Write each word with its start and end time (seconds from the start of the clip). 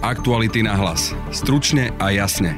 Aktuality 0.00 0.64
na 0.64 0.80
hlas. 0.80 1.12
Stručne 1.28 1.92
a 2.00 2.08
jasne. 2.08 2.56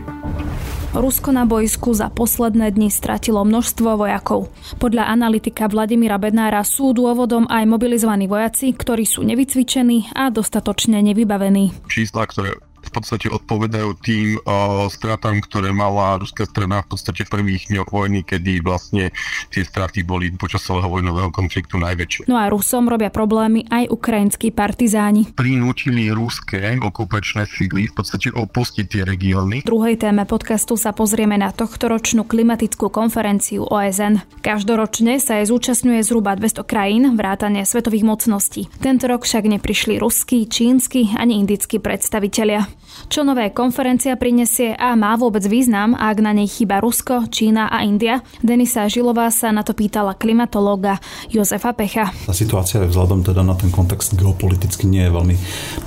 Rusko 0.95 1.35
na 1.35 1.43
bojsku 1.43 1.91
za 1.91 2.07
posledné 2.07 2.71
dni 2.71 2.87
stratilo 2.87 3.43
množstvo 3.43 3.99
vojakov. 3.99 4.47
Podľa 4.79 5.11
analytika 5.11 5.67
Vladimíra 5.67 6.23
Bednára 6.23 6.63
sú 6.63 6.95
dôvodom 6.95 7.51
aj 7.51 7.67
mobilizovaní 7.67 8.31
vojaci, 8.31 8.71
ktorí 8.71 9.03
sú 9.03 9.27
nevycvičení 9.27 10.15
a 10.15 10.31
dostatočne 10.31 11.03
nevybavení. 11.03 11.75
Čísla, 11.91 12.31
ktoré 12.31 12.55
v 12.93 13.01
podstate 13.01 13.33
odpovedajú 13.33 13.97
tým 14.05 14.37
uh, 14.45 14.85
stratám, 14.93 15.41
ktoré 15.41 15.73
mala 15.73 16.21
ruská 16.21 16.45
strana 16.45 16.85
v 16.85 16.93
podstate 16.93 17.25
v 17.25 17.33
prvých 17.33 17.73
dňoch 17.73 17.89
vojny, 17.89 18.21
kedy 18.21 18.61
vlastne 18.61 19.09
tie 19.49 19.65
straty 19.65 20.05
boli 20.05 20.29
počas 20.37 20.61
celého 20.61 20.93
vojnového 20.93 21.33
konfliktu 21.33 21.81
najväčšie. 21.81 22.29
No 22.29 22.37
a 22.37 22.53
Rusom 22.53 22.93
robia 22.93 23.09
problémy 23.09 23.65
aj 23.73 23.89
ukrajinskí 23.89 24.53
partizáni. 24.53 25.33
Prinútili 25.33 26.13
ruské 26.13 26.77
okupačné 26.77 27.49
síly 27.49 27.89
v 27.89 27.95
podstate 27.97 28.29
opustiť 28.29 28.85
tie 28.85 29.03
regióny. 29.09 29.65
V 29.65 29.71
druhej 29.73 29.97
téme 29.97 30.29
podcastu 30.29 30.77
sa 30.77 30.93
pozrieme 30.93 31.41
na 31.41 31.49
tohtoročnú 31.49 32.29
klimatickú 32.29 32.93
konferenciu 32.93 33.65
OSN. 33.65 34.21
Každoročne 34.45 35.17
sa 35.17 35.41
jej 35.41 35.49
zúčastňuje 35.49 36.05
zhruba 36.05 36.37
200 36.37 36.69
krajín, 36.69 37.17
vrátane 37.17 37.65
svetových 37.65 38.05
mocností. 38.05 38.69
Tento 38.85 39.09
rok 39.09 39.25
však 39.25 39.49
neprišli 39.49 39.97
ruskí, 39.97 40.45
čínsky 40.51 41.15
ani 41.17 41.41
indickí 41.41 41.79
predstavitelia. 41.79 42.67
Čo 43.13 43.27
nové 43.27 43.53
konferencia 43.53 44.17
prinesie 44.17 44.73
a 44.73 44.97
má 44.97 45.15
vôbec 45.21 45.45
význam, 45.45 45.93
ak 45.93 46.17
na 46.21 46.33
nej 46.33 46.49
chýba 46.49 46.81
Rusko, 46.81 47.29
Čína 47.29 47.69
a 47.69 47.85
India? 47.85 48.25
Denisa 48.41 48.89
Žilová 48.89 49.29
sa 49.29 49.53
na 49.53 49.61
to 49.61 49.77
pýtala 49.77 50.17
klimatológa 50.17 51.01
Jozefa 51.29 51.73
Pecha. 51.77 52.11
Tá 52.13 52.35
situácia 52.35 52.81
je 52.83 52.91
vzhľadom 52.91 53.25
teda 53.25 53.45
na 53.45 53.57
ten 53.57 53.69
kontext 53.69 54.17
geopoliticky 54.17 54.89
nie 54.89 55.05
je 55.07 55.13
veľmi 55.13 55.37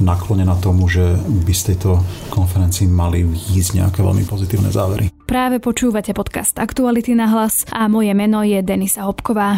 naklonená 0.02 0.58
tomu, 0.62 0.90
že 0.90 1.18
by 1.18 1.54
z 1.54 1.74
tejto 1.74 2.02
konferencii 2.34 2.90
mali 2.90 3.26
výjsť 3.26 3.72
nejaké 3.82 4.00
veľmi 4.02 4.24
pozitívne 4.26 4.70
závery. 4.74 5.14
Práve 5.26 5.58
počúvate 5.58 6.14
podcast 6.14 6.58
Aktuality 6.62 7.18
na 7.18 7.26
hlas 7.30 7.66
a 7.74 7.90
moje 7.90 8.14
meno 8.14 8.46
je 8.46 8.62
Denisa 8.62 9.10
Hopková. 9.10 9.58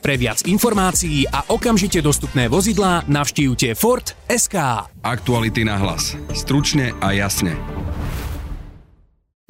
Pre 0.00 0.16
viac 0.16 0.48
informácií 0.48 1.28
a 1.28 1.44
okamžite 1.52 2.00
dostupné 2.00 2.48
vozidlá 2.48 3.04
navštívte 3.04 3.76
Ford 3.76 4.16
SK. 4.32 4.56
Aktuality 5.04 5.60
na 5.60 5.76
hlas. 5.76 6.16
Stručne 6.32 6.96
a 7.04 7.12
jasne. 7.12 7.52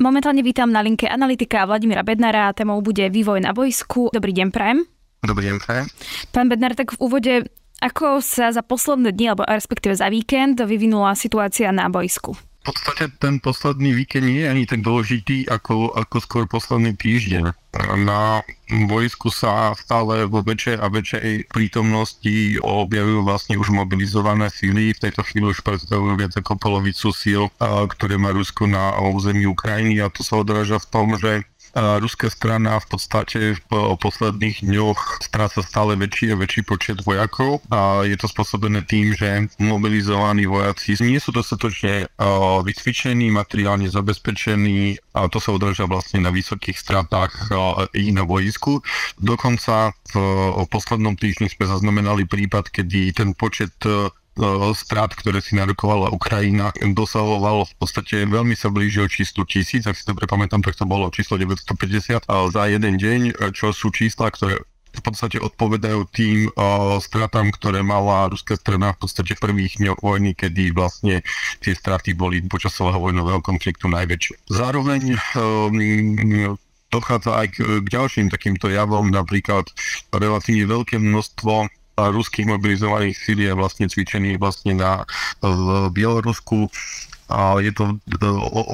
Momentálne 0.03 0.43
vítam 0.43 0.67
na 0.75 0.83
linke 0.83 1.07
analytika 1.07 1.63
Vladimíra 1.71 2.03
Bednara 2.03 2.51
a 2.51 2.57
témou 2.57 2.83
bude 2.83 3.07
vývoj 3.07 3.47
na 3.47 3.55
bojsku. 3.55 4.11
Dobrý 4.11 4.35
deň, 4.35 4.49
Prajem. 4.51 4.83
Dobrý 5.23 5.55
deň, 5.55 5.57
Prajem. 5.63 5.87
Pán 6.35 6.51
Bednar, 6.51 6.75
tak 6.75 6.99
v 6.99 7.01
úvode, 7.05 7.47
ako 7.79 8.19
sa 8.19 8.51
za 8.51 8.67
posledné 8.67 9.15
dni, 9.15 9.27
alebo 9.31 9.47
respektíve 9.47 9.95
za 9.95 10.11
víkend, 10.11 10.59
vyvinula 10.67 11.15
situácia 11.15 11.71
na 11.71 11.87
bojsku? 11.87 12.35
V 12.35 12.65
podstate 12.67 13.13
ten 13.23 13.39
posledný 13.39 13.95
víkend 13.95 14.27
nie 14.27 14.43
je 14.43 14.51
ani 14.51 14.65
tak 14.67 14.83
dôležitý 14.83 15.47
ako, 15.47 15.95
ako 15.95 16.17
skôr 16.19 16.45
posledný 16.51 16.97
týždeň. 16.99 17.55
Na 17.79 18.43
vojsku 18.67 19.31
sa 19.31 19.79
stále 19.79 20.27
vo 20.27 20.43
väčšej 20.43 20.77
a 20.83 20.91
väčšej 20.91 21.55
prítomnosti 21.55 22.59
objavujú 22.59 23.23
vlastne 23.23 23.55
už 23.63 23.71
mobilizované 23.71 24.51
síly. 24.51 24.91
V 24.91 25.07
tejto 25.07 25.23
chvíli 25.23 25.55
už 25.55 25.63
predstavujú 25.63 26.19
viac 26.19 26.35
ako 26.35 26.59
polovicu 26.59 27.15
síl, 27.15 27.47
ktoré 27.63 28.19
má 28.19 28.35
Rusko 28.35 28.67
na 28.67 28.99
území 28.99 29.47
Ukrajiny 29.47 30.03
a 30.03 30.11
to 30.11 30.27
sa 30.27 30.43
odráža 30.43 30.83
v 30.83 30.91
tom, 30.91 31.15
že 31.15 31.47
ruská 31.75 32.31
strana 32.31 32.81
v 32.81 32.87
podstate 32.91 33.39
v 33.57 33.63
posledných 33.97 34.67
dňoch 34.67 35.23
stráca 35.23 35.63
stále 35.63 35.95
väčší 35.95 36.35
a 36.35 36.41
väčší 36.41 36.63
počet 36.67 37.03
vojakov 37.07 37.63
a 37.71 38.03
je 38.05 38.17
to 38.19 38.27
spôsobené 38.27 38.83
tým, 38.87 39.15
že 39.15 39.51
mobilizovaní 39.63 40.47
vojaci 40.51 40.99
nie 41.03 41.23
sú 41.23 41.31
dostatočne 41.35 42.11
vycvičení, 42.65 43.31
materiálne 43.31 43.87
zabezpečení 43.89 44.99
a 45.15 45.27
to 45.31 45.39
sa 45.39 45.55
odráža 45.55 45.87
vlastne 45.87 46.23
na 46.23 46.31
vysokých 46.35 46.79
stratách 46.79 47.53
i 47.95 48.11
na 48.11 48.23
vojsku. 48.27 48.83
Dokonca 49.19 49.95
v 50.11 50.67
poslednom 50.71 51.15
týždni 51.15 51.51
sme 51.51 51.71
zaznamenali 51.71 52.27
prípad, 52.27 52.71
kedy 52.71 53.15
ten 53.15 53.35
počet 53.35 53.75
strát, 54.79 55.11
ktoré 55.13 55.43
si 55.43 55.59
narokovala 55.59 56.15
Ukrajina, 56.15 56.71
dosahoval 56.95 57.67
v 57.67 57.75
podstate 57.77 58.25
veľmi 58.25 58.55
sa 58.55 58.71
blížil 58.71 59.11
číslu 59.11 59.45
tisíc, 59.45 59.85
ak 59.85 59.99
si 59.99 60.07
dobre 60.07 60.25
pamätám, 60.25 60.63
tak 60.63 60.79
to 60.79 60.87
bolo 60.87 61.11
číslo 61.13 61.37
950 61.37 62.25
za 62.29 62.63
jeden 62.71 62.95
deň, 62.97 63.21
čo 63.53 63.75
sú 63.75 63.91
čísla, 63.91 64.31
ktoré 64.33 64.63
v 64.91 65.03
podstate 65.07 65.39
odpovedajú 65.39 66.01
tým 66.11 66.51
uh, 66.51 66.99
stratám, 66.99 67.55
ktoré 67.55 67.87
mala 67.87 68.27
ruská 68.27 68.59
strana 68.59 68.91
v 68.99 69.07
podstate 69.07 69.39
v 69.39 69.43
prvých 69.43 69.79
dňoch 69.79 70.03
vojny, 70.03 70.35
kedy 70.35 70.75
vlastne 70.75 71.23
tie 71.63 71.73
straty 71.79 72.19
boli 72.19 72.43
počas 72.43 72.75
celého 72.75 72.99
vojnového 72.99 73.39
konfliktu 73.39 73.87
najväčšie. 73.87 74.51
Zároveň 74.51 75.15
um, 75.39 76.59
dochádza 76.91 77.31
aj 77.39 77.47
k 77.55 77.59
ďalším 77.87 78.35
takýmto 78.35 78.67
javom, 78.67 79.15
napríklad 79.15 79.71
relatívne 80.11 80.67
veľké 80.67 80.99
množstvo 80.99 81.71
ruských 82.09 82.49
mobilizovaných 82.49 83.17
síl 83.21 83.45
je 83.45 83.53
vlastne 83.53 83.85
cvičený 83.85 84.41
vlastne 84.41 84.81
na, 84.81 85.05
v 85.45 85.93
Bielorusku 85.93 86.73
a 87.31 87.57
je 87.63 87.73
to 87.73 87.97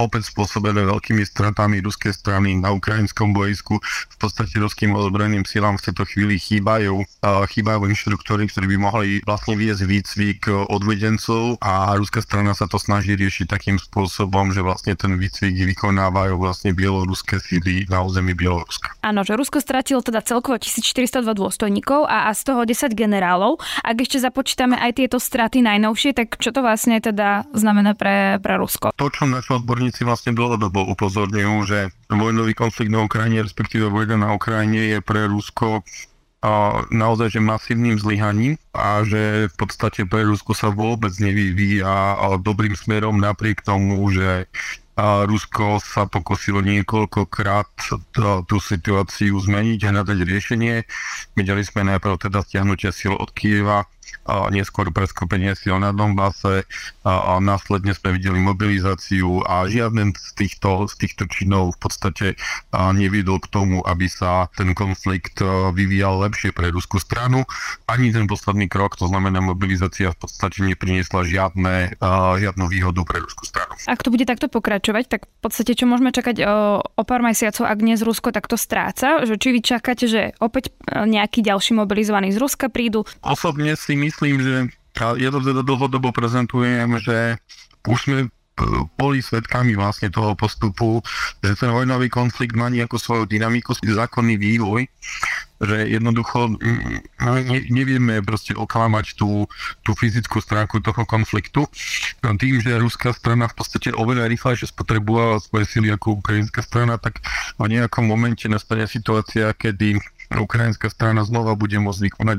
opäť 0.00 0.32
spôsobené 0.32 0.88
veľkými 0.88 1.22
stratami 1.22 1.84
ruskej 1.84 2.16
strany 2.16 2.56
na 2.56 2.72
ukrajinskom 2.72 3.36
bojsku. 3.36 3.78
V 3.84 4.16
podstate 4.16 4.56
ruským 4.56 4.96
ozbrojeným 4.96 5.44
silám 5.44 5.76
v 5.76 5.92
tejto 5.92 6.08
chvíli 6.08 6.40
chýbajú, 6.40 7.04
chýbajú 7.22 7.84
inštruktory, 7.86 8.48
ktorí 8.48 8.66
by 8.74 8.78
mohli 8.80 9.08
vlastne 9.22 9.54
viesť 9.54 9.82
výcvik 9.84 10.40
odvedencov 10.72 11.60
a 11.60 11.92
ruská 12.00 12.24
strana 12.24 12.56
sa 12.56 12.64
to 12.64 12.80
snaží 12.80 13.12
riešiť 13.12 13.46
takým 13.46 13.76
spôsobom, 13.76 14.50
že 14.56 14.64
vlastne 14.64 14.96
ten 14.96 15.14
výcvik 15.14 15.76
vykonávajú 15.76 16.40
vlastne 16.40 16.72
bieloruské 16.72 17.36
síly 17.38 17.84
na 17.92 18.00
území 18.00 18.32
Bieloruska. 18.32 18.96
Áno, 19.04 19.22
že 19.22 19.36
Rusko 19.36 19.60
stratilo 19.60 20.00
teda 20.00 20.24
celkovo 20.24 20.56
1402 20.56 21.36
dôstojníkov 21.36 22.08
a, 22.08 22.28
a 22.28 22.30
z 22.32 22.42
toho 22.48 22.64
10 22.64 22.96
generálov. 22.96 23.60
Ak 23.84 23.96
ešte 24.00 24.22
započítame 24.22 24.78
aj 24.80 25.02
tieto 25.02 25.18
straty 25.20 25.60
najnovšie, 25.60 26.16
tak 26.16 26.40
čo 26.40 26.50
to 26.54 26.64
vlastne 26.64 26.98
teda 26.98 27.44
znamená 27.52 27.92
pre, 27.92 28.38
pre 28.46 28.62
Rusko. 28.62 28.94
To, 28.94 29.10
čo 29.10 29.26
naši 29.26 29.58
odborníci 29.58 30.06
vlastne 30.06 30.30
dlhodobo 30.30 30.86
upozorňujú, 30.94 31.54
že 31.66 31.90
vojnový 32.06 32.54
konflikt 32.54 32.94
na 32.94 33.02
Ukrajine, 33.02 33.42
respektíve 33.42 33.90
vojna 33.90 34.22
na 34.22 34.30
Ukrajine 34.30 34.94
je 34.94 34.98
pre 35.02 35.26
Rusko 35.26 35.82
naozaj 36.94 37.34
že 37.34 37.42
masívnym 37.42 37.98
zlyhaním 37.98 38.54
a 38.70 39.02
že 39.02 39.50
v 39.50 39.54
podstate 39.58 40.06
pre 40.06 40.22
Rusko 40.22 40.54
sa 40.54 40.70
vôbec 40.70 41.10
nevyvíja 41.18 42.22
dobrým 42.38 42.78
smerom 42.78 43.18
napriek 43.18 43.66
tomu, 43.66 43.98
že 44.14 44.46
Rusko 44.96 45.82
sa 45.82 46.06
pokusilo 46.06 46.62
niekoľkokrát 46.62 47.68
tú 48.46 48.56
situáciu 48.62 49.36
zmeniť 49.42 49.80
a 49.84 49.92
hľadať 49.92 50.18
riešenie. 50.22 50.86
Videli 51.34 51.66
sme 51.66 51.82
najprv 51.82 52.30
teda 52.30 52.46
stiahnutie 52.46 52.94
sil 52.94 53.18
od 53.18 53.28
Kieva, 53.34 53.90
a 54.26 54.50
neskôr 54.50 54.90
preskopenie 54.90 55.54
sil 55.58 55.78
na 55.78 55.94
Donbase 55.94 56.66
a, 57.06 57.36
a 57.36 57.42
následne 57.42 57.94
sme 57.94 58.18
videli 58.18 58.38
mobilizáciu 58.42 59.42
a 59.46 59.66
žiaden 59.70 60.14
z 60.14 60.30
týchto, 60.34 60.90
z 60.90 60.94
týchto 61.06 61.24
činov 61.30 61.78
v 61.78 61.78
podstate 61.86 62.26
a, 62.74 62.90
neviedol 62.90 63.38
k 63.42 63.50
tomu, 63.50 63.82
aby 63.86 64.10
sa 64.10 64.50
ten 64.54 64.74
konflikt 64.74 65.38
vyvíjal 65.72 66.22
lepšie 66.26 66.50
pre 66.54 66.70
ruskú 66.70 66.98
stranu. 67.02 67.46
Ani 67.86 68.10
ten 68.10 68.26
posledný 68.30 68.70
krok, 68.70 68.98
to 68.98 69.06
znamená 69.10 69.42
mobilizácia 69.42 70.10
v 70.12 70.18
podstate 70.18 70.62
nepriniesla 70.62 71.26
žiadne, 71.26 71.98
a, 71.98 72.36
žiadnu 72.38 72.66
výhodu 72.66 73.00
pre 73.02 73.22
ruskú 73.22 73.46
stranu. 73.46 73.74
Ak 73.86 74.02
to 74.02 74.10
bude 74.10 74.26
takto 74.26 74.46
pokračovať, 74.46 75.04
tak 75.06 75.20
v 75.26 75.38
podstate 75.40 75.72
čo 75.74 75.88
môžeme 75.88 76.14
čakať 76.14 76.36
o, 76.44 76.80
o 76.82 77.02
pár 77.02 77.24
mesiacov, 77.24 77.66
ak 77.66 77.78
dnes 77.80 78.00
Rusko 78.04 78.30
takto 78.30 78.54
stráca? 78.54 79.24
Že 79.24 79.34
či 79.40 79.48
vy 79.52 79.60
čakáte, 79.64 80.04
že 80.06 80.36
opäť 80.38 80.70
e, 80.86 81.06
nejaký 81.08 81.42
ďalší 81.42 81.72
mobilizovaný 81.74 82.30
z 82.30 82.38
Ruska 82.38 82.66
prídu? 82.68 83.08
Osobne 83.24 83.74
si 83.74 83.95
myslím, 83.96 84.36
že 84.40 84.54
ja 84.96 85.28
to 85.28 85.40
teda 85.44 85.60
dlhodobo 85.60 86.12
prezentujem, 86.12 86.96
že 87.00 87.36
už 87.84 87.98
sme 88.08 88.18
e, 88.24 88.28
boli 88.96 89.20
svetkami 89.20 89.76
vlastne 89.76 90.08
toho 90.08 90.32
postupu, 90.32 91.04
že 91.44 91.52
ten 91.56 91.68
vojnový 91.68 92.08
konflikt 92.08 92.56
má 92.56 92.72
nejakú 92.72 92.96
svoju 92.96 93.28
dynamiku, 93.28 93.76
zákonný 93.76 94.40
vývoj 94.40 94.88
že 95.60 95.88
jednoducho 95.88 96.60
ne, 97.20 97.58
nevieme 97.72 98.20
proste 98.20 98.52
oklamať 98.52 99.16
tú, 99.16 99.48
tú 99.80 99.96
fyzickú 99.96 100.44
stránku 100.44 100.84
toho 100.84 101.08
konfliktu. 101.08 101.64
No, 102.20 102.36
tým, 102.36 102.60
že 102.60 102.76
ruská 102.76 103.16
strana 103.16 103.48
v 103.48 103.56
podstate 103.56 103.88
oveľa 103.96 104.28
rýchlejšie 104.28 104.68
spotrebovala 104.68 105.40
svoje 105.40 105.64
sily 105.64 105.88
ako 105.96 106.20
ukrajinská 106.20 106.60
strana, 106.60 107.00
tak 107.00 107.24
v 107.56 107.72
nejakom 107.72 108.04
momente 108.04 108.44
nastane 108.52 108.84
situácia, 108.84 109.56
kedy 109.56 109.96
ukrajinská 110.34 110.90
strana 110.90 111.22
znova 111.22 111.54
bude 111.54 111.78
môcť 111.78 112.00
vykonať 112.10 112.38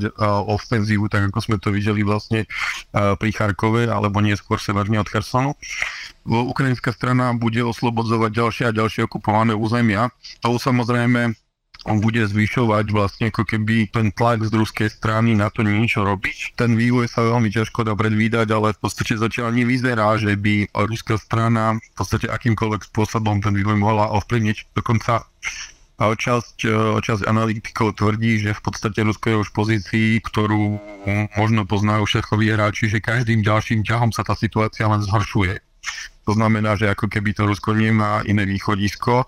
ofenzívu, 0.51 1.07
tak 1.07 1.31
ako 1.31 1.39
sme 1.39 1.57
to 1.61 1.71
videli 1.71 2.03
vlastne 2.03 2.43
pri 2.91 3.29
Charkove, 3.31 3.87
alebo 3.87 4.19
neskôr 4.19 4.59
severne 4.59 4.99
od 4.99 5.07
Chersonu. 5.07 5.55
Ukrajinská 6.27 6.91
strana 6.91 7.31
bude 7.31 7.63
oslobodzovať 7.63 8.31
ďalšie 8.35 8.63
a 8.67 8.75
ďalšie 8.75 9.07
okupované 9.07 9.55
územia. 9.55 10.11
To 10.43 10.59
samozrejme 10.59 11.37
on 11.87 12.03
bude 12.03 12.19
zvyšovať 12.19 12.91
vlastne 12.91 13.31
ako 13.31 13.47
keby 13.47 13.87
ten 13.87 14.11
tlak 14.11 14.43
z 14.43 14.51
ruskej 14.51 14.91
strany 14.91 15.39
na 15.39 15.47
to 15.47 15.63
niečo 15.63 16.03
robiť. 16.03 16.59
Ten 16.59 16.75
vývoj 16.75 17.07
sa 17.07 17.23
veľmi 17.23 17.47
ťažko 17.47 17.87
dá 17.87 17.95
predvídať, 17.95 18.49
ale 18.51 18.75
v 18.75 18.81
podstate 18.81 19.15
zatiaľ 19.15 19.55
nevyzerá, 19.55 20.19
že 20.19 20.35
by 20.35 20.67
ruská 20.73 21.15
strana 21.15 21.79
v 21.79 21.93
podstate 21.95 22.27
akýmkoľvek 22.27 22.91
spôsobom 22.91 23.39
ten 23.39 23.55
vývoj 23.55 23.79
mohla 23.79 24.11
ovplyvniť. 24.19 24.75
Dokonca 24.75 25.31
časť, 25.97 26.57
časť 27.01 27.25
analytikov 27.25 27.97
tvrdí, 27.97 28.37
že 28.37 28.53
v 28.53 28.61
podstate 28.61 29.01
Rusko 29.01 29.25
je 29.33 29.41
už 29.41 29.47
v 29.49 29.57
pozícii, 29.57 30.09
ktorú 30.21 30.77
možno 31.33 31.65
poznajú 31.65 32.05
všetkoví 32.05 32.53
hráči, 32.53 32.85
že 32.85 33.01
každým 33.01 33.41
ďalším 33.41 33.81
ťahom 33.81 34.13
sa 34.13 34.21
tá 34.21 34.37
situácia 34.37 34.85
len 34.85 35.01
zhoršuje. 35.01 35.57
To 36.29 36.35
znamená, 36.35 36.77
že 36.77 36.91
ako 36.91 37.09
keby 37.09 37.33
to 37.33 37.49
Rusko 37.49 37.73
nemá 37.73 38.21
iné 38.29 38.45
východisko 38.45 39.25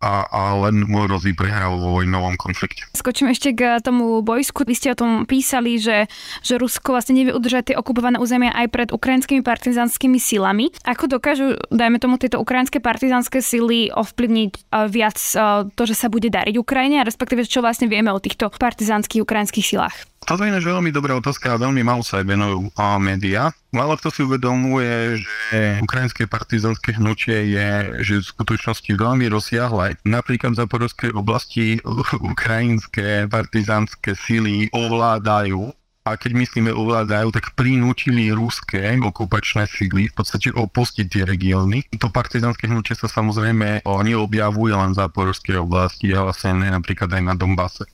a, 0.00 0.28
a 0.28 0.40
len 0.68 0.84
mu 0.84 1.08
hrozí 1.08 1.32
prehra 1.32 1.72
vo 1.72 2.00
vojnovom 2.00 2.36
konflikte. 2.36 2.84
Skočím 2.92 3.32
ešte 3.32 3.56
k 3.56 3.80
tomu 3.80 4.20
bojsku. 4.20 4.68
Vy 4.68 4.74
ste 4.76 4.92
o 4.92 4.98
tom 4.98 5.24
písali, 5.24 5.80
že, 5.80 6.04
že 6.44 6.60
Rusko 6.60 6.92
vlastne 6.92 7.16
nevie 7.16 7.32
udržať 7.32 7.72
tie 7.72 7.76
okupované 7.80 8.20
územia 8.20 8.52
aj 8.52 8.66
pred 8.68 8.88
ukrajinskými 8.92 9.40
partizanskými 9.40 10.20
silami. 10.20 10.68
Ako 10.84 11.08
dokážu, 11.08 11.56
dajme 11.72 11.96
tomu, 11.96 12.20
tieto 12.20 12.36
ukrajinské 12.36 12.78
partizanské 12.80 13.40
sily 13.40 13.88
ovplyvniť 13.88 14.50
uh, 14.52 14.84
viac 14.90 15.16
uh, 15.32 15.64
to, 15.72 15.82
že 15.88 15.96
sa 15.96 16.12
bude 16.12 16.28
dariť 16.28 16.54
Ukrajine, 16.60 17.00
a 17.00 17.08
respektíve 17.08 17.48
čo 17.48 17.64
vlastne 17.64 17.88
vieme 17.88 18.12
o 18.12 18.20
týchto 18.20 18.52
partizanských 18.52 19.24
ukrajinských 19.24 19.64
silách? 19.64 19.96
Toto 20.22 20.42
je 20.42 20.54
veľmi 20.54 20.90
dobrá 20.90 21.14
otázka 21.18 21.54
a 21.54 21.60
veľmi 21.60 21.84
málo 21.84 22.00
sa 22.00 22.18
aj 22.18 22.26
venujú 22.26 22.72
médiá. 22.98 23.52
Málo 23.70 23.94
kto 24.00 24.08
si 24.10 24.20
uvedomuje, 24.24 25.20
že 25.22 25.78
ukrajinské 25.84 26.24
partizanské 26.24 26.96
hnutie 26.96 27.52
je 27.52 27.68
že 28.02 28.14
v 28.24 28.30
skutočnosti 28.34 28.90
veľmi 28.90 29.28
rozsiahle. 29.30 30.00
Napríklad 30.02 30.56
v 30.56 30.60
Zaporovskej 30.64 31.10
oblasti 31.14 31.78
ukrajinské 32.16 33.30
partizanské 33.30 34.16
sily 34.16 34.72
ovládajú 34.74 35.70
a 36.06 36.14
keď 36.14 36.38
myslíme 36.38 36.70
ovládajú, 36.70 37.34
tak 37.34 37.58
prinútili 37.58 38.30
ruské 38.30 38.94
okupačné 38.94 39.66
síly 39.66 40.06
v 40.06 40.14
podstate 40.14 40.54
opustiť 40.54 41.06
tie 41.10 41.26
regióny. 41.26 41.82
To 41.98 42.14
partizánske 42.14 42.70
hnutie 42.70 42.94
sa 42.94 43.10
samozrejme 43.10 43.82
neobjavuje 43.82 44.70
len 44.70 44.94
v 44.94 44.98
záporovskej 45.02 45.58
oblasti, 45.58 46.14
ale 46.14 46.30
sa 46.30 46.54
ne 46.54 46.70
napríklad 46.70 47.10
aj 47.10 47.22
na 47.26 47.34
Dombase. 47.34 47.90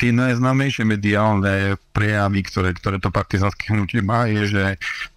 Tie 0.00 0.16
najznámejšie 0.16 0.88
mediálne 0.88 1.76
prejavy, 1.92 2.40
ktoré, 2.48 2.72
ktoré 2.72 2.96
to 2.96 3.12
partizánske 3.12 3.68
hnutie 3.68 4.00
má, 4.00 4.24
je, 4.24 4.48
že 4.48 4.64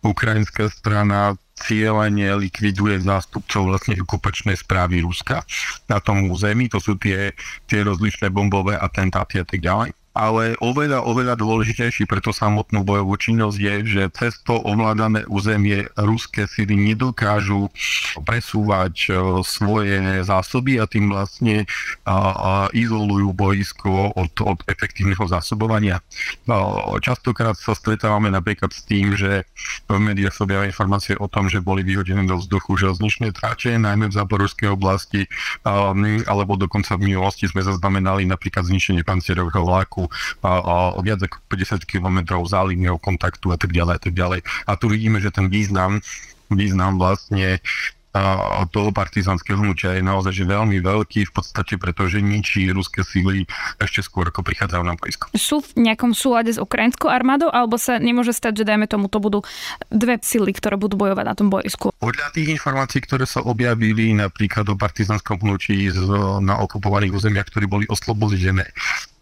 ukrajinská 0.04 0.68
strana 0.68 1.40
cieľene 1.56 2.36
likviduje 2.36 3.00
zástupcov 3.00 3.72
vlastne 3.72 3.96
okupačnej 3.96 4.60
správy 4.60 5.00
Ruska 5.00 5.48
na 5.88 6.04
tom 6.04 6.28
území. 6.28 6.68
To 6.68 6.84
sú 6.84 7.00
tie, 7.00 7.32
tie 7.72 7.80
rozličné 7.88 8.28
bombové 8.28 8.76
atentáty 8.76 9.40
a 9.40 9.48
tak 9.48 9.64
ďalej 9.64 9.96
ale 10.14 10.54
oveľa, 10.62 11.02
oveľa 11.10 11.34
dôležitejší 11.42 12.06
pre 12.06 12.22
to 12.22 12.30
samotnú 12.30 12.86
bojovú 12.86 13.18
činnosť 13.18 13.58
je, 13.58 13.76
že 13.90 14.04
cez 14.14 14.38
to 14.46 14.62
ovládané 14.62 15.26
územie. 15.26 15.90
Ruské 15.98 16.46
síly 16.46 16.78
nedokážu 16.78 17.74
presúvať 18.22 19.10
e, 19.10 19.12
svoje 19.42 20.22
zásoby 20.22 20.78
a 20.78 20.86
tým 20.86 21.10
vlastne 21.10 21.66
izolujú 22.78 23.34
boisko 23.34 24.14
od, 24.14 24.34
od 24.46 24.62
efektívneho 24.70 25.26
zásobovania. 25.26 25.98
A, 26.46 26.94
častokrát 27.02 27.58
sa 27.58 27.74
stretávame 27.74 28.30
napríklad 28.30 28.70
s 28.70 28.86
tým, 28.86 29.18
že 29.18 29.50
v 29.90 29.98
médiách 29.98 30.38
sa 30.38 30.46
objavia 30.46 30.70
informácie 30.70 31.18
o 31.18 31.26
tom, 31.26 31.50
že 31.50 31.58
boli 31.58 31.82
vyhodené 31.82 32.30
do 32.30 32.38
vzduchu 32.38 32.78
železničné 32.78 33.34
tráče, 33.34 33.82
najmä 33.82 34.14
v 34.14 34.18
záporovskej 34.18 34.70
oblasti, 34.70 35.26
alebo 36.30 36.54
dokonca 36.54 37.02
v 37.02 37.10
minulosti 37.10 37.50
sme 37.50 37.66
zaznamenali 37.66 38.30
napríklad 38.30 38.70
zničenie 38.70 39.02
pancierového 39.02 39.66
vlaku 39.66 40.03
a, 40.42 40.52
a 40.60 40.76
viac 41.02 41.22
ako 41.24 41.38
50 41.52 41.84
km 41.86 42.40
za 42.48 42.64
líniou 42.64 42.98
kontaktu 42.98 43.54
a 43.54 43.58
tak 43.58 43.76
ďalej 43.76 43.94
a 43.98 44.02
tak 44.02 44.14
ďalej. 44.14 44.40
A 44.68 44.72
tu 44.80 44.90
vidíme, 44.90 45.20
že 45.20 45.34
ten 45.34 45.48
význam, 45.52 46.00
význam 46.50 46.98
vlastne 46.98 47.60
toho 48.70 48.94
partizanského 48.94 49.58
hnutia 49.58 49.98
je 49.98 50.06
naozaj 50.06 50.34
že 50.38 50.46
veľmi 50.46 50.78
veľký 50.86 51.26
v 51.30 51.34
podstate, 51.34 51.82
pretože 51.82 52.22
ničí 52.22 52.70
ruské 52.70 53.02
síly 53.02 53.50
ešte 53.82 54.06
skôr 54.06 54.30
ako 54.30 54.46
prichádzajú 54.46 54.84
na 54.86 54.94
vojsko. 54.94 55.34
Sú 55.34 55.66
v 55.66 55.90
nejakom 55.90 56.14
súlade 56.14 56.54
s 56.54 56.62
ukrajinskou 56.62 57.10
armádou 57.10 57.50
alebo 57.50 57.82
sa 57.82 57.98
nemôže 57.98 58.38
stať, 58.38 58.62
že 58.62 58.70
dajme 58.70 58.86
tomu 58.86 59.10
to 59.10 59.18
budú 59.18 59.42
dve 59.90 60.22
síly, 60.22 60.54
ktoré 60.54 60.78
budú 60.78 60.94
bojovať 60.94 61.26
na 61.26 61.34
tom 61.34 61.50
bojsku? 61.50 61.90
Podľa 61.98 62.30
tých 62.38 62.54
informácií, 62.54 63.02
ktoré 63.02 63.26
sa 63.26 63.42
objavili 63.42 64.14
napríklad 64.14 64.70
o 64.70 64.78
partizanskom 64.78 65.42
hnutí 65.42 65.90
na 66.46 66.62
okupovaných 66.62 67.18
územiach, 67.18 67.50
ktorí 67.50 67.66
boli 67.66 67.86
oslobodené, 67.90 68.70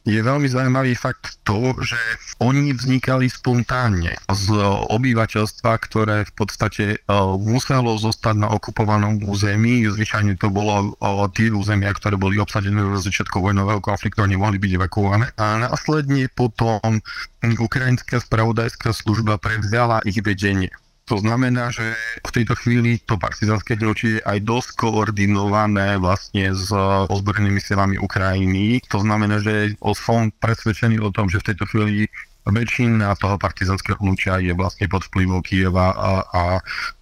je 0.01 0.18
veľmi 0.18 0.50
zaujímavý 0.50 0.98
fakt 0.98 1.38
to, 1.45 1.77
že 1.86 1.98
oni 2.42 2.74
vznikali 2.74 3.30
spontánne 3.30 4.18
z 4.18 4.45
obyvateľstva, 4.89 5.71
ktoré 5.77 6.25
v 6.25 6.33
podstate 6.33 6.86
e, 6.94 6.98
muselo 7.38 7.94
zostať 8.01 8.36
na 8.42 8.50
okupovanom 8.50 9.21
území. 9.30 9.86
Zvyčajne 9.86 10.42
to 10.42 10.50
bolo 10.50 10.98
e, 10.98 11.09
tie 11.38 11.53
územia, 11.53 11.94
ktoré 11.94 12.18
boli 12.18 12.42
obsadené 12.42 12.81
do 12.81 12.98
začiatku 12.98 13.38
vojnového 13.38 13.77
konfliktu 13.77 14.25
a 14.25 14.31
nemohli 14.31 14.57
byť 14.57 14.71
evakuované. 14.81 15.30
A 15.38 15.69
následne 15.69 16.25
potom 16.33 16.97
ukrajinská 17.45 18.18
spravodajská 18.18 18.97
služba 18.97 19.38
prevzala 19.38 20.01
ich 20.01 20.18
vedenie. 20.18 20.74
To 21.12 21.19
znamená, 21.19 21.75
že 21.75 21.92
v 22.24 22.31
tejto 22.31 22.56
chvíli 22.56 22.96
to 23.04 23.19
partizánske 23.19 23.75
hnutie 23.75 24.16
je 24.16 24.24
aj 24.24 24.48
dosť 24.48 24.69
koordinované 24.80 26.00
vlastne 26.00 26.56
s 26.56 26.72
ozbrojenými 27.12 27.60
silami 27.60 28.00
Ukrajiny. 28.00 28.80
To 28.88 29.04
znamená, 29.04 29.44
že 29.44 29.75
som 29.92 30.31
presvedčený 30.31 31.04
o 31.04 31.12
tom, 31.12 31.28
že 31.28 31.44
v 31.44 31.52
tejto 31.52 31.68
chvíli 31.68 32.08
väčšina 32.46 33.14
toho 33.22 33.38
partizanského 33.38 34.02
hnutia 34.02 34.42
je 34.42 34.58
vlastne 34.58 34.90
pod 34.90 35.06
vplyvom 35.06 35.46
Kieva 35.46 35.94
a, 35.94 36.12
a, 36.26 36.44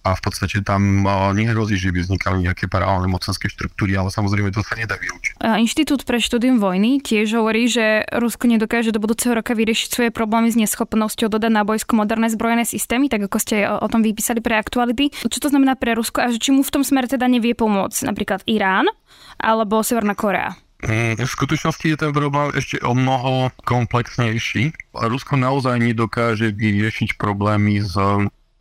a 0.04 0.10
v 0.12 0.20
podstate 0.20 0.60
tam 0.60 1.08
nehrozí, 1.32 1.80
že 1.80 1.92
by 1.92 2.04
vznikali 2.04 2.44
nejaké 2.44 2.68
paralelné 2.68 3.08
mocenské 3.08 3.48
štruktúry, 3.48 3.96
ale 3.96 4.12
samozrejme 4.12 4.52
to 4.52 4.60
sa 4.60 4.76
nedá 4.76 5.00
vylúčiť. 5.00 5.40
Inštitút 5.40 6.04
pre 6.04 6.20
štúdium 6.20 6.60
vojny 6.60 7.00
tiež 7.00 7.40
hovorí, 7.40 7.72
že 7.72 8.04
Rusko 8.12 8.52
nedokáže 8.52 8.92
do 8.92 9.00
budúceho 9.00 9.32
roka 9.32 9.56
vyriešiť 9.56 9.88
svoje 9.88 10.10
problémy 10.12 10.52
s 10.52 10.60
neschopnosťou 10.60 11.32
dodať 11.32 11.52
na 11.52 11.64
bojsko 11.64 11.96
moderné 11.96 12.28
zbrojené 12.28 12.68
systémy, 12.68 13.08
tak 13.08 13.24
ako 13.24 13.38
ste 13.40 13.64
o 13.64 13.88
tom 13.88 14.04
vypísali 14.04 14.44
pre 14.44 14.60
aktuality. 14.60 15.08
Čo 15.24 15.38
to 15.40 15.48
znamená 15.48 15.76
pre 15.76 15.96
Rusko 15.96 16.20
a 16.20 16.28
či 16.32 16.52
mu 16.52 16.60
v 16.60 16.72
tom 16.72 16.84
smere 16.84 17.08
teda 17.08 17.24
nevie 17.24 17.56
pomôcť 17.56 18.04
napríklad 18.04 18.44
Irán 18.44 18.92
alebo 19.40 19.80
Severná 19.80 20.12
Korea? 20.12 20.52
Mm, 20.80 21.20
v 21.20 21.28
skutočnosti 21.28 21.86
je 21.92 21.98
ten 21.98 22.12
problém 22.16 22.56
ešte 22.56 22.80
o 22.80 22.96
mnoho 22.96 23.52
komplexnejší. 23.68 24.72
Rusko 24.96 25.36
naozaj 25.36 25.76
nedokáže 25.76 26.56
vyriešiť 26.56 27.20
problémy 27.20 27.84
s 27.84 27.92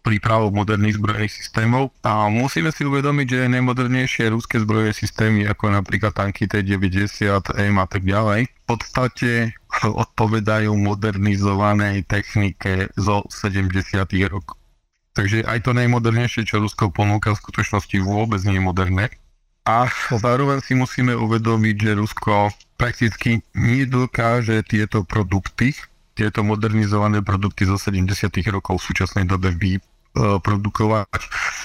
prípravou 0.04 0.52
moderných 0.52 0.96
zbrojných 0.96 1.32
systémov 1.32 1.92
a 2.08 2.32
musíme 2.32 2.72
si 2.72 2.88
uvedomiť, 2.88 3.28
že 3.28 3.52
najmodernejšie 3.52 4.32
ruské 4.32 4.60
zbrojové 4.64 4.96
systémy, 4.96 5.46
ako 5.48 5.76
napríklad 5.76 6.16
tanky 6.16 6.48
T-90, 6.48 7.56
M 7.60 7.76
a 7.80 7.88
tak 7.88 8.08
ďalej, 8.08 8.48
v 8.48 8.64
podstate 8.68 9.54
odpovedajú 9.84 10.72
modernizovanej 10.76 12.08
technike 12.08 12.90
zo 12.96 13.28
70. 13.28 13.70
rokov. 14.32 14.56
Takže 15.14 15.44
aj 15.44 15.68
to 15.68 15.76
najmodernejšie, 15.76 16.48
čo 16.48 16.64
Rusko 16.64 16.96
ponúka, 16.96 17.36
v 17.36 17.42
skutočnosti 17.44 17.98
vôbec 18.00 18.40
nie 18.48 18.58
je 18.58 18.64
moderné. 18.64 19.06
A 19.70 19.86
zároveň 20.18 20.66
si 20.66 20.74
musíme 20.74 21.14
uvedomiť, 21.14 21.76
že 21.78 21.92
Rusko 21.94 22.50
prakticky 22.74 23.46
nedokáže 23.54 24.66
tieto 24.66 25.06
produkty, 25.06 25.78
tieto 26.18 26.42
modernizované 26.42 27.22
produkty 27.22 27.70
zo 27.70 27.78
70. 27.78 28.34
rokov 28.50 28.82
v 28.82 28.86
súčasnej 28.90 29.30
dobe 29.30 29.54
E, 30.10 30.42
produkovať, 30.42 31.06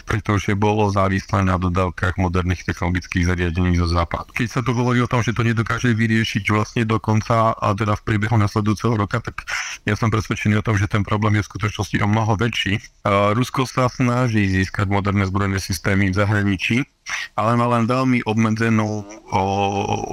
pretože 0.05 0.53
bolo 0.53 0.93
závislé 0.93 1.49
na 1.49 1.57
dodávkach 1.57 2.21
moderných 2.21 2.69
technologických 2.69 3.25
zariadení 3.33 3.81
zo 3.81 3.89
západu. 3.89 4.37
Keď 4.37 4.49
sa 4.53 4.61
tu 4.61 4.77
hovorí 4.77 5.01
o 5.01 5.09
tom, 5.09 5.25
že 5.25 5.33
to 5.33 5.41
nedokáže 5.41 5.97
vyriešiť 5.97 6.45
vlastne 6.53 6.85
do 6.85 7.01
konca 7.01 7.57
a 7.57 7.73
teda 7.73 7.97
v 7.97 8.05
priebehu 8.05 8.37
nasledujúceho 8.37 9.01
roka, 9.01 9.25
tak 9.25 9.49
ja 9.89 9.97
som 9.97 10.13
presvedčený 10.13 10.61
o 10.61 10.67
tom, 10.67 10.77
že 10.77 10.93
ten 10.93 11.01
problém 11.09 11.41
je 11.41 11.43
v 11.49 11.51
skutočnosti 11.57 11.97
o 12.05 12.07
mnoho 12.07 12.37
väčší. 12.37 12.85
Rusko 13.09 13.65
sa 13.65 13.89
snaží 13.89 14.45
získať 14.45 14.93
moderné 14.93 15.25
zbrojné 15.25 15.57
systémy 15.57 16.13
v 16.13 16.19
zahraničí, 16.21 16.85
ale 17.35 17.59
má 17.59 17.67
len 17.79 17.85
veľmi 17.85 18.25
obmedzenú, 18.25 19.05
o, 19.31 19.43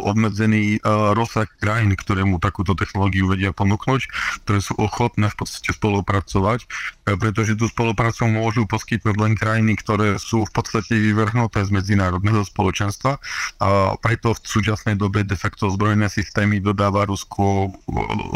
obmedzený 0.09 0.81
uh, 0.81 1.13
rozsah 1.13 1.47
krajín, 1.61 1.93
ktoré 1.95 2.25
mu 2.25 2.41
takúto 2.41 2.73
technológiu 2.73 3.29
vedia 3.29 3.53
ponúknuť, 3.53 4.01
ktoré 4.43 4.59
sú 4.59 4.73
ochotné 4.81 5.29
v 5.29 5.37
podstate 5.37 5.71
spolupracovať, 5.77 6.59
uh, 6.65 7.15
pretože 7.15 7.55
tú 7.55 7.69
spoluprácu 7.69 8.27
môžu 8.27 8.65
poskytnúť 8.65 9.15
len 9.17 9.33
krajiny, 9.37 9.77
ktoré 9.79 10.17
sú 10.17 10.43
v 10.47 10.51
podstate 10.51 10.97
vyvrhnuté 10.97 11.63
z 11.63 11.71
medzinárodného 11.71 12.43
spoločenstva 12.43 13.21
a 13.61 13.95
preto 14.01 14.33
v 14.33 14.39
súčasnej 14.41 14.97
dobe 14.97 15.23
de 15.23 15.37
facto 15.37 15.69
zbrojné 15.69 16.09
systémy 16.09 16.59
dodáva 16.59 17.07
Rusko 17.07 17.71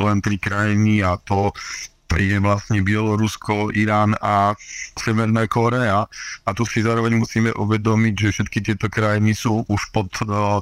len 0.01 0.21
tri 0.21 0.37
krajiny 0.37 1.01
a 1.01 1.17
to 1.19 1.51
je 2.17 2.37
vlastne 2.39 2.79
Bielorusko, 2.81 3.75
Irán 3.75 4.15
a 4.23 4.55
Severná 4.95 5.45
Korea. 5.51 6.07
A 6.45 6.49
tu 6.55 6.63
si 6.63 6.81
zároveň 6.81 7.19
musíme 7.19 7.51
uvedomiť, 7.51 8.13
že 8.15 8.33
všetky 8.39 8.59
tieto 8.63 8.87
krajiny 8.87 9.35
sú 9.35 9.67
už 9.67 9.81
pod 9.91 10.09
uh, 10.23 10.61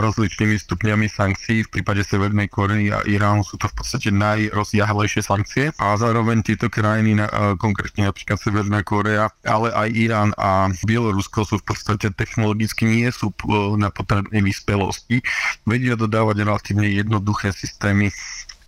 rozličnými 0.00 0.56
stupňami 0.56 1.06
sankcií. 1.06 1.68
V 1.68 1.80
prípade 1.80 2.02
Severnej 2.06 2.48
Korei 2.48 2.88
a 2.90 3.04
Iránu 3.04 3.44
sú 3.44 3.60
to 3.60 3.68
v 3.68 3.74
podstate 3.76 4.08
najrozjahlejšie 4.10 5.22
sankcie. 5.24 5.64
A 5.76 5.96
zároveň 6.00 6.40
tieto 6.40 6.72
krajiny, 6.72 7.20
uh, 7.20 7.54
konkrétne 7.60 8.08
napríklad 8.08 8.40
Severná 8.40 8.80
Korea, 8.80 9.28
ale 9.44 9.72
aj 9.72 9.88
Irán 9.92 10.30
a 10.40 10.72
Bielorusko 10.86 11.44
sú 11.44 11.60
v 11.60 11.74
podstate 11.74 12.12
technologicky 12.14 12.88
nie 12.88 13.08
sú 13.12 13.30
uh, 13.30 13.76
na 13.76 13.92
potrebnej 13.92 14.40
vyspelosti. 14.40 15.20
Vedia 15.68 15.94
dodávať 15.94 16.42
relatívne 16.42 16.88
jednoduché 16.88 17.52
systémy 17.52 18.10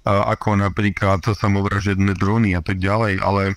ako 0.05 0.59
napríklad 0.59 1.23
samovražedné 1.23 2.19
drony 2.19 2.59
a 2.59 2.63
tak 2.63 2.83
ďalej, 2.83 3.23
ale, 3.23 3.55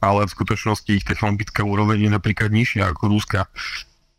ale 0.00 0.20
v 0.24 0.34
skutočnosti 0.34 0.88
ich 0.88 1.04
technologická 1.04 1.64
úroveň 1.64 2.08
je 2.08 2.10
napríklad 2.12 2.48
nižšia 2.48 2.92
ako 2.92 3.12
Ruska. 3.12 3.48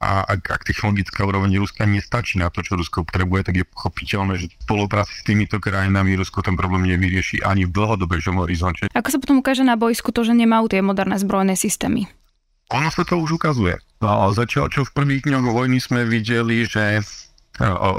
A 0.03 0.27
ak, 0.27 0.51
ak 0.51 0.67
technologická 0.67 1.23
úroveň 1.23 1.63
Ruska 1.63 1.87
nestačí 1.87 2.35
na 2.35 2.51
to, 2.51 2.59
čo 2.59 2.75
Rusko 2.75 3.07
potrebuje, 3.07 3.47
tak 3.47 3.55
je 3.63 3.65
pochopiteľné, 3.71 4.35
že 4.35 4.51
spolupráci 4.67 5.15
s 5.15 5.23
týmito 5.23 5.63
krajinami 5.63 6.19
Rusko 6.19 6.43
ten 6.43 6.59
problém 6.59 6.91
nevyrieši 6.91 7.39
ani 7.39 7.63
v 7.63 7.71
dlhodobejšom 7.71 8.35
horizonte. 8.43 8.91
Ako 8.91 9.15
sa 9.15 9.17
potom 9.23 9.39
ukáže 9.39 9.63
na 9.63 9.79
bojsku 9.79 10.11
to, 10.11 10.27
že 10.27 10.35
nemajú 10.35 10.67
tie 10.75 10.83
moderné 10.83 11.15
zbrojné 11.15 11.55
systémy? 11.55 12.11
Ono 12.75 12.91
sa 12.91 13.07
to 13.07 13.15
už 13.15 13.39
ukazuje. 13.39 13.79
No, 14.03 14.27
zatiaľ, 14.35 14.67
čo 14.67 14.83
v 14.83 14.91
prvých 14.91 15.23
dňoch 15.23 15.55
vojny 15.55 15.79
sme 15.79 16.03
videli, 16.03 16.67
že 16.67 16.99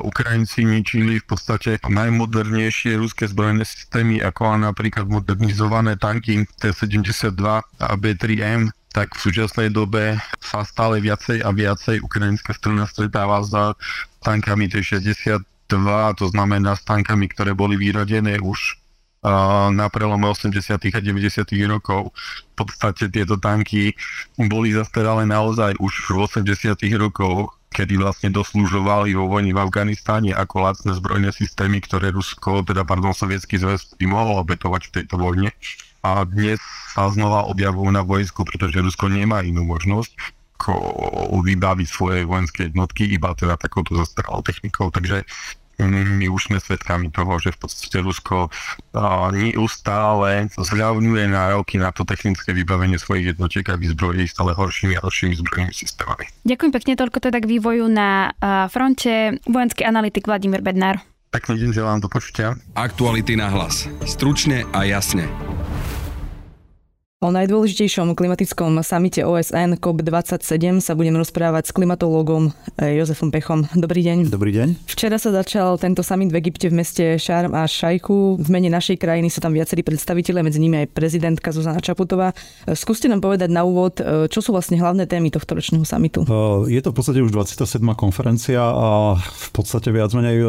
Ukrajinci 0.03 0.67
ničili 0.67 1.23
v 1.23 1.27
podstate 1.31 1.79
najmodernejšie 1.87 2.99
ruské 2.99 3.31
zbrojné 3.31 3.63
systémy, 3.63 4.19
ako 4.19 4.59
napríklad 4.59 5.07
modernizované 5.07 5.95
tanky 5.95 6.43
T-72 6.59 7.39
a 7.63 7.93
B-3M, 7.95 8.75
tak 8.91 9.15
v 9.15 9.31
súčasnej 9.31 9.71
dobe 9.71 10.19
sa 10.43 10.67
stále 10.67 10.99
viacej 10.99 11.47
a 11.47 11.55
viacej 11.55 12.03
ukrajinská 12.03 12.51
strana 12.55 12.87
stretáva 12.91 13.43
s 13.47 13.55
tankami 14.27 14.67
T-62, 14.71 15.75
to 16.19 16.27
znamená 16.35 16.75
s 16.75 16.83
tankami, 16.83 17.31
ktoré 17.31 17.55
boli 17.55 17.79
vyradené 17.79 18.43
už 18.43 18.83
na 19.73 19.89
prelome 19.89 20.29
80. 20.29 20.53
a 20.77 21.01
90. 21.01 21.49
rokov. 21.65 22.13
V 22.13 22.55
podstate 22.61 23.09
tieto 23.09 23.41
tanky 23.41 23.97
boli 24.37 24.77
zastaralé 24.77 25.25
naozaj 25.25 25.81
už 25.81 26.13
v 26.13 26.29
80. 26.29 26.77
rokoch 27.01 27.57
kedy 27.75 27.99
vlastne 27.99 28.31
doslúžovali 28.31 29.19
vo 29.19 29.27
vojni 29.27 29.51
v 29.51 29.59
Afganistáne 29.67 30.31
ako 30.31 30.71
lacné 30.71 30.95
zbrojné 30.95 31.35
systémy, 31.35 31.83
ktoré 31.83 32.15
Rusko, 32.15 32.63
teda 32.63 32.87
pardon, 32.87 33.11
Sovietský 33.11 33.59
zväz 33.59 33.99
by 33.99 34.07
mohol 34.07 34.39
obetovať 34.47 34.83
v 34.87 34.95
tejto 35.03 35.19
vojne. 35.19 35.51
A 36.07 36.23
dnes 36.23 36.63
sa 36.95 37.11
znova 37.11 37.51
objavujú 37.51 37.91
na 37.91 38.07
vojsku, 38.07 38.47
pretože 38.47 38.79
Rusko 38.79 39.11
nemá 39.11 39.43
inú 39.43 39.67
možnosť 39.67 40.15
ako 40.55 41.43
vybaviť 41.43 41.89
svoje 41.91 42.23
vojenské 42.23 42.71
jednotky 42.71 43.11
iba 43.11 43.35
teda 43.35 43.59
takouto 43.59 43.99
zastaralou 43.99 44.41
technikou. 44.47 44.87
Takže 44.95 45.27
my 45.83 46.31
už 46.31 46.55
sme 46.55 46.63
svedkami 46.63 47.11
toho, 47.11 47.43
že 47.43 47.51
v 47.51 47.67
podstate 47.67 47.99
Rusko 47.99 48.55
neustále 49.35 50.47
zľavňuje 50.55 51.25
nároky 51.27 51.83
na 51.83 51.91
to 51.91 52.07
technické 52.07 52.55
vybavenie 52.55 53.03
svojich 53.03 53.35
jednotiek 53.35 53.67
a 53.67 53.75
vyzbrojí 53.75 54.31
stále 54.31 54.55
horšími 54.55 54.95
a 54.95 55.03
horšími 55.03 55.35
zbrojnými 55.35 55.75
systémami. 55.75 56.31
Ďakujem 56.45 56.73
pekne 56.77 56.93
toľko 57.01 57.19
teda 57.25 57.41
k 57.41 57.49
vývoju 57.57 57.89
na 57.89 58.37
fronte. 58.69 59.41
Vojenský 59.49 59.89
analytik 59.89 60.29
Vladimír 60.29 60.61
Bednár. 60.61 61.01
Pekný 61.33 61.57
deň 61.57 61.71
želám 61.73 61.99
do 62.05 62.13
počutia. 62.13 62.61
Aktuality 62.77 63.35
na 63.35 63.49
hlas. 63.49 63.89
Stručne 64.05 64.69
a 64.77 64.85
jasne. 64.85 65.25
O 67.25 67.33
najdôležitejšom 67.33 68.13
klimatickom 68.13 68.85
samite 68.85 69.25
OSN 69.25 69.81
COP27 69.81 70.85
sa 70.85 70.93
budem 70.93 71.17
rozprávať 71.17 71.65
s 71.65 71.73
klimatológom 71.73 72.53
eh, 72.77 73.01
Jozefom 73.01 73.33
Pechom. 73.33 73.65
Dobrý 73.73 74.05
deň. 74.05 74.29
Dobrý 74.29 74.53
deň. 74.53 74.85
Včera 74.85 75.17
sa 75.17 75.33
začal 75.33 75.81
tento 75.81 76.05
summit 76.05 76.29
v 76.29 76.45
Egypte 76.45 76.69
v 76.69 76.85
meste 76.85 77.17
Šarm 77.17 77.57
a 77.57 77.65
Šajku. 77.65 78.37
V 78.45 78.49
mene 78.53 78.69
našej 78.69 79.01
krajiny 79.01 79.33
sú 79.33 79.41
tam 79.41 79.57
viacerí 79.57 79.81
predstavitelia, 79.81 80.45
medzi 80.45 80.61
nimi 80.61 80.85
aj 80.85 80.93
prezidentka 80.93 81.49
Zuzana 81.49 81.81
Čaputová. 81.81 82.37
Eh, 82.69 82.77
skúste 82.77 83.09
nám 83.09 83.25
povedať 83.25 83.49
na 83.49 83.65
úvod, 83.65 84.05
eh, 84.05 84.29
čo 84.29 84.45
sú 84.45 84.53
vlastne 84.53 84.77
hlavné 84.77 85.09
témy 85.09 85.33
tohto 85.33 85.57
ročného 85.57 85.89
samitu. 85.89 86.29
Je 86.69 86.81
to 86.85 86.93
v 86.93 86.97
podstate 87.01 87.25
už 87.25 87.33
27. 87.33 87.97
konferencia 87.97 88.61
a 88.61 89.17
v 89.17 89.49
podstate 89.57 89.89
viac 89.89 90.13
menej 90.13 90.45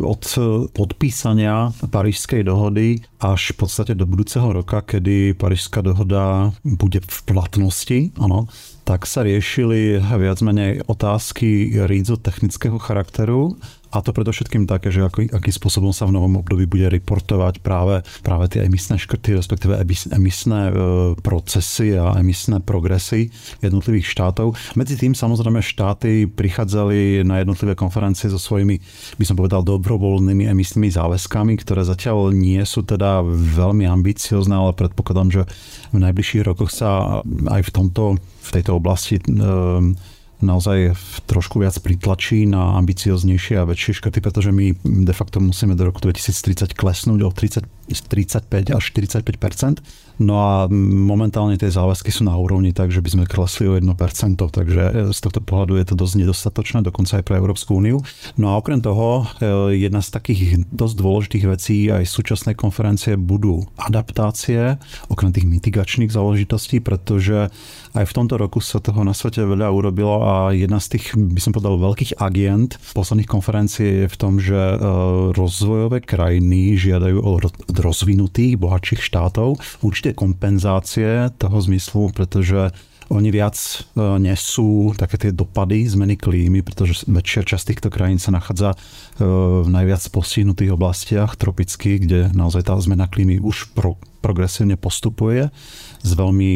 od 0.00 0.24
podpísania 0.72 1.76
Parížskej 1.84 2.40
dohody 2.40 3.04
až 3.20 3.52
v 3.52 3.68
podstate 3.68 3.92
do 3.92 4.08
budúceho 4.08 4.48
roka, 4.48 4.80
kedy 4.80 5.36
Parížská 5.36 5.84
dohoda 5.84 6.05
dohoda 6.06 6.52
bude 6.64 7.00
v 7.08 7.22
platnosti, 7.22 8.10
ano, 8.20 8.46
tak 8.86 9.02
sa 9.02 9.26
riešili 9.26 9.98
viac 9.98 10.38
menej 10.46 10.86
otázky 10.86 11.74
rídzo 11.90 12.14
technického 12.14 12.78
charakteru 12.78 13.58
a 13.90 14.04
to 14.04 14.14
predovšetkým 14.14 14.68
také, 14.68 14.94
že 14.94 15.02
aký, 15.02 15.26
akým 15.30 15.54
spôsobom 15.54 15.90
sa 15.94 16.04
v 16.06 16.14
novom 16.14 16.38
období 16.42 16.70
bude 16.70 16.90
reportovať 16.90 17.64
práve, 17.64 18.04
práve 18.20 18.46
tie 18.52 18.62
emisné 18.62 19.00
škrty, 19.00 19.38
respektíve 19.38 19.78
emisné 20.12 20.60
e, 20.68 20.72
procesy 21.18 21.98
a 21.98 22.14
emisné 22.18 22.60
progresy 22.60 23.30
jednotlivých 23.64 24.06
štátov. 24.06 24.54
Medzi 24.78 24.94
tým 25.00 25.18
samozrejme 25.18 25.64
štáty 25.64 26.28
prichádzali 26.28 27.24
na 27.24 27.40
jednotlivé 27.40 27.72
konferencie 27.78 28.28
so 28.28 28.38
svojimi, 28.38 28.78
by 29.16 29.24
som 29.24 29.38
povedal, 29.38 29.64
dobrovoľnými 29.64 30.44
emisnými 30.46 30.92
záväzkami, 30.92 31.58
ktoré 31.62 31.86
zatiaľ 31.86 32.36
nie 32.36 32.60
sú 32.68 32.84
teda 32.84 33.24
veľmi 33.26 33.86
ambiciozne, 33.88 34.54
ale 34.60 34.78
predpokladám, 34.78 35.28
že 35.30 35.42
v 35.90 35.98
najbližších 36.04 36.46
rokoch 36.46 36.70
sa 36.70 37.22
aj 37.48 37.62
v 37.66 37.74
tomto 37.74 38.04
v 38.46 38.50
tejto 38.54 38.78
oblasti 38.78 39.18
e, 39.18 39.22
naozaj 40.40 40.94
trošku 41.24 41.64
viac 41.64 41.74
pritlačí 41.80 42.44
na 42.44 42.76
ambicioznejšie 42.78 43.56
a 43.56 43.68
väčšie 43.68 43.98
škrty, 43.98 44.20
pretože 44.20 44.52
my 44.52 44.76
de 44.84 45.14
facto 45.16 45.40
musíme 45.40 45.72
do 45.74 45.88
roku 45.88 46.04
2030 46.04 46.76
klesnúť 46.76 47.20
o 47.24 47.30
30, 47.32 47.64
35 47.88 48.76
až 48.76 48.84
45 48.92 49.26
No 50.16 50.40
a 50.40 50.54
momentálne 50.72 51.60
tie 51.60 51.68
záväzky 51.68 52.08
sú 52.08 52.24
na 52.24 52.32
úrovni 52.32 52.72
tak, 52.72 52.88
že 52.88 53.04
by 53.04 53.10
sme 53.12 53.24
klesli 53.28 53.68
o 53.68 53.76
1%, 53.76 53.84
takže 54.40 54.82
e, 54.82 54.92
z 55.12 55.18
tohto 55.20 55.44
pohľadu 55.44 55.76
je 55.76 55.86
to 55.92 55.94
dosť 55.94 56.14
nedostatočné, 56.24 56.78
dokonca 56.80 57.20
aj 57.20 57.24
pre 57.24 57.36
Európsku 57.36 57.76
úniu. 57.76 58.00
No 58.40 58.56
a 58.56 58.56
okrem 58.56 58.80
toho, 58.80 59.28
e, 59.38 59.76
jedna 59.76 60.00
z 60.00 60.08
takých 60.16 60.64
dosť 60.72 60.94
dôležitých 60.96 61.44
vecí 61.44 61.76
aj 61.92 62.08
súčasnej 62.08 62.56
konferencie 62.56 63.20
budú 63.20 63.68
adaptácie, 63.76 64.80
okrem 65.12 65.36
tých 65.36 65.44
mitigačných 65.44 66.08
záležitostí, 66.08 66.80
pretože 66.80 67.52
aj 67.92 68.04
v 68.04 68.16
tomto 68.16 68.40
roku 68.40 68.64
sa 68.64 68.80
toho 68.80 69.04
na 69.04 69.12
svete 69.12 69.44
veľa 69.44 69.68
urobilo 69.68 70.24
a 70.24 70.52
jedna 70.56 70.80
z 70.80 70.96
tých, 70.96 71.12
by 71.16 71.40
som 71.40 71.52
povedal, 71.52 71.76
veľkých 71.76 72.16
agent 72.20 72.80
posledných 72.96 73.28
konferencií 73.28 74.04
je 74.04 74.08
v 74.08 74.16
tom, 74.16 74.40
že 74.40 74.56
e, 74.56 74.76
rozvojové 75.36 76.00
krajiny 76.00 76.76
žiadajú 76.80 77.20
od 77.20 77.52
rozvinutých, 77.68 78.56
bohatších 78.56 79.04
štátov 79.04 79.60
určite 80.06 80.22
kompenzácie 80.22 81.34
toho 81.34 81.58
zmyslu, 81.58 82.14
pretože 82.14 82.70
oni 83.10 83.30
viac 83.30 83.54
e, 83.58 83.78
nesú 84.22 84.94
také 84.94 85.18
tie 85.18 85.30
dopady 85.34 85.82
zmeny 85.86 86.14
klímy, 86.18 86.62
pretože 86.62 87.06
väčšia 87.06 87.42
časť 87.42 87.64
týchto 87.74 87.88
krajín 87.90 88.22
sa 88.22 88.30
nachádza 88.30 88.74
e, 88.74 88.78
v 89.62 89.66
najviac 89.66 90.02
postihnutých 90.10 90.74
oblastiach 90.74 91.34
tropických, 91.34 91.98
kde 92.02 92.20
naozaj 92.34 92.70
tá 92.70 92.78
zmena 92.78 93.10
klímy 93.10 93.42
už 93.42 93.74
pro, 93.74 93.98
progresívne 94.22 94.78
postupuje 94.78 95.50
s 96.02 96.10
veľmi 96.14 96.50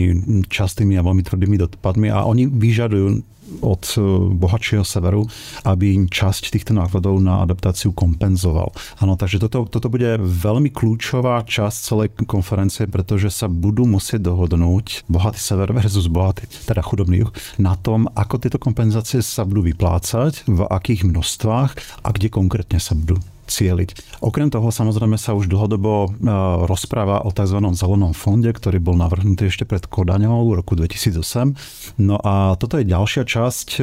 častými 0.46 0.94
a 0.98 1.06
veľmi 1.06 1.22
tvrdými 1.26 1.58
dopadmi 1.58 2.10
a 2.10 2.22
oni 2.26 2.46
vyžadujú 2.46 3.22
od 3.58 3.82
e, 3.94 4.00
bohatšieho 4.38 4.86
severu, 4.86 5.26
aby 5.66 6.06
časť 6.06 6.54
týchto 6.54 6.72
nákladov 6.72 7.18
na 7.18 7.42
adaptáciu 7.42 7.90
kompenzoval. 7.90 8.70
Áno, 9.02 9.18
takže 9.18 9.42
toto, 9.42 9.66
toto 9.66 9.90
bude 9.90 10.16
veľmi 10.22 10.70
kľúčová 10.70 11.42
časť 11.42 11.76
celej 11.82 12.08
konferencie, 12.24 12.86
pretože 12.86 13.34
sa 13.34 13.50
budú 13.50 13.84
musieť 13.84 14.30
dohodnúť 14.30 15.10
bohatý 15.10 15.40
sever 15.42 15.74
versus 15.74 16.06
bohatý, 16.06 16.46
teda 16.66 16.80
chudobný 16.80 17.26
juh, 17.26 17.32
na 17.58 17.74
tom, 17.74 18.06
ako 18.14 18.38
tieto 18.38 18.58
kompenzácie 18.62 19.20
sa 19.20 19.42
budú 19.42 19.66
vyplácať, 19.66 20.46
v 20.46 20.60
akých 20.70 21.08
množstvách 21.08 22.04
a 22.06 22.08
kde 22.14 22.28
konkrétne 22.30 22.78
sa 22.78 22.94
budú 22.94 23.18
cieliť. 23.50 24.22
Okrem 24.22 24.48
toho 24.48 24.70
samozrejme 24.70 25.18
sa 25.18 25.34
už 25.34 25.50
dlhodobo 25.50 26.06
e, 26.06 26.08
rozpráva 26.70 27.26
o 27.26 27.34
tzv. 27.34 27.58
zelenom 27.74 28.14
fonde, 28.14 28.54
ktorý 28.54 28.78
bol 28.78 28.94
navrhnutý 28.94 29.50
ešte 29.50 29.66
pred 29.66 29.82
Kodaňou 29.84 30.46
v 30.46 30.62
roku 30.62 30.78
2008. 30.78 31.98
No 31.98 32.16
a 32.22 32.54
toto 32.54 32.78
je 32.78 32.86
ďalšia 32.86 33.26
časť 33.26 33.68
e, 33.76 33.82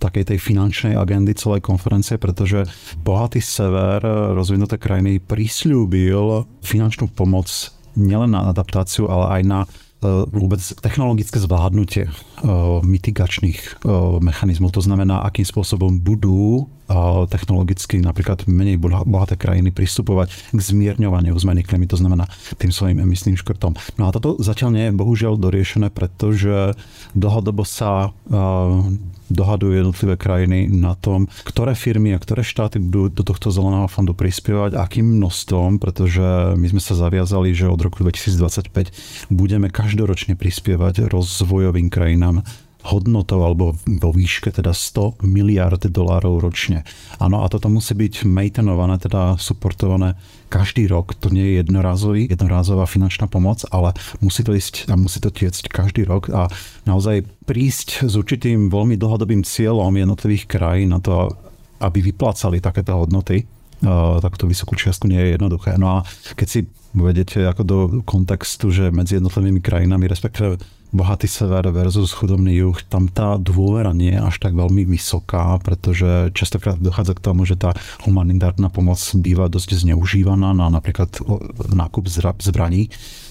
takej 0.00 0.24
tej 0.34 0.38
finančnej 0.40 0.96
agendy 0.96 1.36
celej 1.36 1.60
konferencie, 1.60 2.16
pretože 2.16 2.64
bohatý 3.04 3.44
sever, 3.44 4.00
rozvinuté 4.32 4.80
krajiny 4.80 5.20
prislúbil 5.20 6.48
finančnú 6.64 7.12
pomoc 7.12 7.46
nielen 7.92 8.32
na 8.32 8.48
adaptáciu, 8.48 9.10
ale 9.12 9.40
aj 9.40 9.42
na 9.44 9.60
vôbec 10.30 10.62
technologické 10.78 11.42
zvládnutie 11.42 12.06
mitigačných 12.86 13.82
mechanizmov. 14.22 14.70
To 14.78 14.82
znamená, 14.82 15.26
akým 15.26 15.42
spôsobom 15.42 15.98
budú 15.98 16.70
technologicky 17.28 18.00
napríklad 18.00 18.48
menej 18.48 18.80
bohaté 18.80 19.36
krajiny 19.36 19.70
pristupovať 19.70 20.32
k 20.52 20.58
zmierňovaniu 20.58 21.36
zmeny 21.36 21.60
klímy, 21.62 21.84
to 21.84 22.00
znamená 22.00 22.24
tým 22.56 22.72
svojim 22.72 22.98
emisným 23.04 23.36
škrtom. 23.36 23.76
No 24.00 24.08
a 24.08 24.10
toto 24.10 24.40
zatiaľ 24.40 24.70
nie 24.72 24.84
je 24.88 24.96
bohužiaľ 24.96 25.36
doriešené, 25.36 25.92
pretože 25.92 26.72
dlhodobo 27.12 27.68
sa 27.68 28.16
dohadujú 29.28 29.72
jednotlivé 29.76 30.16
krajiny 30.16 30.72
na 30.72 30.96
tom, 30.96 31.28
ktoré 31.44 31.76
firmy 31.76 32.16
a 32.16 32.22
ktoré 32.22 32.40
štáty 32.40 32.80
budú 32.80 33.20
do 33.20 33.22
tohto 33.28 33.52
zeleného 33.52 33.84
fondu 33.84 34.16
prispievať, 34.16 34.72
akým 34.72 35.04
množstvom, 35.04 35.76
pretože 35.76 36.56
my 36.56 36.66
sme 36.72 36.80
sa 36.80 36.96
zaviazali, 36.96 37.52
že 37.52 37.68
od 37.68 37.76
roku 37.76 38.00
2025 38.00 39.28
budeme 39.28 39.68
každoročne 39.68 40.32
prispievať 40.32 41.12
rozvojovým 41.12 41.92
krajinám 41.92 42.40
hodnotou 42.88 43.44
alebo 43.44 43.76
vo 43.76 44.10
výške 44.10 44.48
teda 44.48 44.72
100 44.72 45.20
miliard 45.22 45.80
dolárov 45.80 46.40
ročne. 46.40 46.88
Áno, 47.20 47.44
a 47.44 47.46
toto 47.52 47.68
musí 47.68 47.92
byť 47.92 48.24
maintainované, 48.24 48.96
teda 48.96 49.36
suportované 49.36 50.16
každý 50.48 50.88
rok. 50.88 51.12
To 51.20 51.28
nie 51.28 51.44
je 51.44 51.54
jednorázový, 51.60 52.32
jednorázová 52.32 52.88
finančná 52.88 53.28
pomoc, 53.28 53.68
ale 53.68 53.92
musí 54.24 54.40
to 54.40 54.56
ísť 54.56 54.88
a 54.88 54.96
musí 54.96 55.20
to 55.20 55.28
tiecť 55.28 55.68
každý 55.68 56.08
rok 56.08 56.32
a 56.32 56.48
naozaj 56.88 57.28
prísť 57.44 58.08
s 58.08 58.16
určitým 58.16 58.72
veľmi 58.72 58.96
dlhodobým 58.96 59.44
cieľom 59.44 59.92
jednotlivých 59.92 60.48
krajín 60.48 60.96
na 60.96 61.00
to, 61.04 61.28
aby 61.84 62.00
vyplácali 62.00 62.64
takéto 62.64 62.96
hodnoty 62.96 63.44
takúto 64.18 64.50
vysokú 64.50 64.74
čiastku 64.74 65.06
nie 65.06 65.22
je 65.22 65.38
jednoduché. 65.38 65.78
No 65.78 66.02
a 66.02 66.08
keď 66.34 66.48
si 66.50 66.60
uvedete 66.96 67.46
ako 67.46 67.62
do 67.62 67.78
kontextu, 68.02 68.74
že 68.74 68.90
medzi 68.90 69.22
jednotlivými 69.22 69.62
krajinami, 69.62 70.10
respektíve 70.10 70.58
bohatý 70.92 71.28
sever 71.28 71.68
versus 71.68 72.16
chudobný 72.16 72.56
juh, 72.56 72.78
tam 72.88 73.08
tá 73.12 73.36
dôvera 73.36 73.92
nie 73.92 74.16
je 74.16 74.20
až 74.20 74.36
tak 74.40 74.56
veľmi 74.56 74.88
vysoká, 74.88 75.60
pretože 75.60 76.32
častokrát 76.32 76.80
dochádza 76.80 77.12
k 77.16 77.24
tomu, 77.24 77.44
že 77.44 77.60
tá 77.60 77.76
humanitárna 78.08 78.72
pomoc 78.72 78.98
býva 79.16 79.52
dosť 79.52 79.84
zneužívaná 79.84 80.56
na 80.56 80.72
napríklad 80.72 81.12
nákup 81.72 82.08
zbraní 82.40 82.88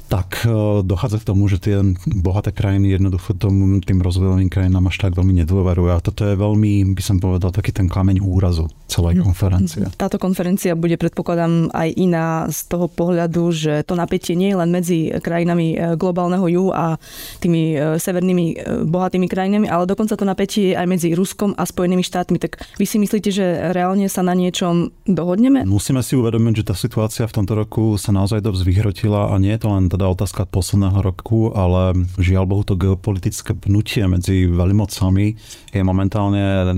tak 0.07 0.47
e, 0.47 0.81
dochádza 0.87 1.19
k 1.19 1.27
tomu, 1.27 1.51
že 1.51 1.59
tie 1.59 1.83
bohaté 2.07 2.55
krajiny 2.55 2.95
jednoducho 2.95 3.35
tomu, 3.35 3.83
tým 3.83 3.99
rozvojovým 3.99 4.47
krajinám 4.47 4.87
až 4.87 5.03
tak 5.03 5.19
veľmi 5.19 5.43
nedôverujú. 5.43 5.91
A 5.91 5.99
toto 5.99 6.23
je 6.23 6.39
veľmi, 6.39 6.95
by 6.95 7.03
som 7.03 7.19
povedal, 7.19 7.51
taký 7.51 7.75
ten 7.75 7.91
kameň 7.91 8.23
úrazu 8.23 8.71
celej 8.87 9.19
mhm. 9.19 9.23
konferencie. 9.27 9.83
Mhm. 9.83 9.99
Táto 9.99 10.15
konferencia 10.15 10.79
bude, 10.79 10.95
predpokladám, 10.95 11.75
aj 11.75 11.89
iná 11.99 12.47
z 12.47 12.59
toho 12.71 12.87
pohľadu, 12.87 13.51
že 13.51 13.83
to 13.83 13.99
napätie 13.99 14.39
nie 14.39 14.55
je 14.55 14.57
len 14.57 14.69
medzi 14.71 15.11
krajinami 15.19 15.75
e, 15.75 15.77
globálneho 15.99 16.47
juhu 16.47 16.71
a 16.71 16.95
tými 17.43 17.75
e, 17.75 17.99
severnými 17.99 18.79
bohatými 18.87 19.27
krajinami, 19.27 19.67
ale 19.67 19.83
dokonca 19.83 20.15
to 20.15 20.23
napätie 20.23 20.71
je 20.71 20.75
aj 20.79 20.87
medzi 20.87 21.11
Ruskom 21.11 21.51
a 21.59 21.67
Spojenými 21.67 22.01
štátmi. 22.01 22.39
Tak 22.39 22.79
vy 22.79 22.85
si 22.87 22.97
myslíte, 22.97 23.29
že 23.29 23.75
reálne 23.75 24.07
sa 24.07 24.23
na 24.23 24.31
niečom 24.31 24.95
dohodneme? 25.03 25.67
Musíme 25.67 25.99
si 25.99 26.15
uvedomiť, 26.15 26.63
že 26.63 26.67
tá 26.71 26.75
situácia 26.79 27.27
v 27.27 27.43
tomto 27.43 27.53
roku 27.59 27.99
sa 27.99 28.15
naozaj 28.15 28.39
dosť 28.39 28.63
vyhrotila 28.63 29.35
a 29.35 29.35
nie 29.35 29.51
je 29.51 29.61
to 29.61 29.67
len 29.67 29.91
teda 29.97 30.13
otázka 30.13 30.45
posledného 30.45 31.01
roku, 31.01 31.49
ale 31.57 31.97
žiaľ 32.21 32.45
Bohu 32.45 32.61
to 32.61 32.77
geopolitické 32.77 33.57
pnutie 33.57 34.05
medzi 34.05 34.45
veľmocami 34.45 35.33
je 35.73 35.81
momentálne 35.81 36.69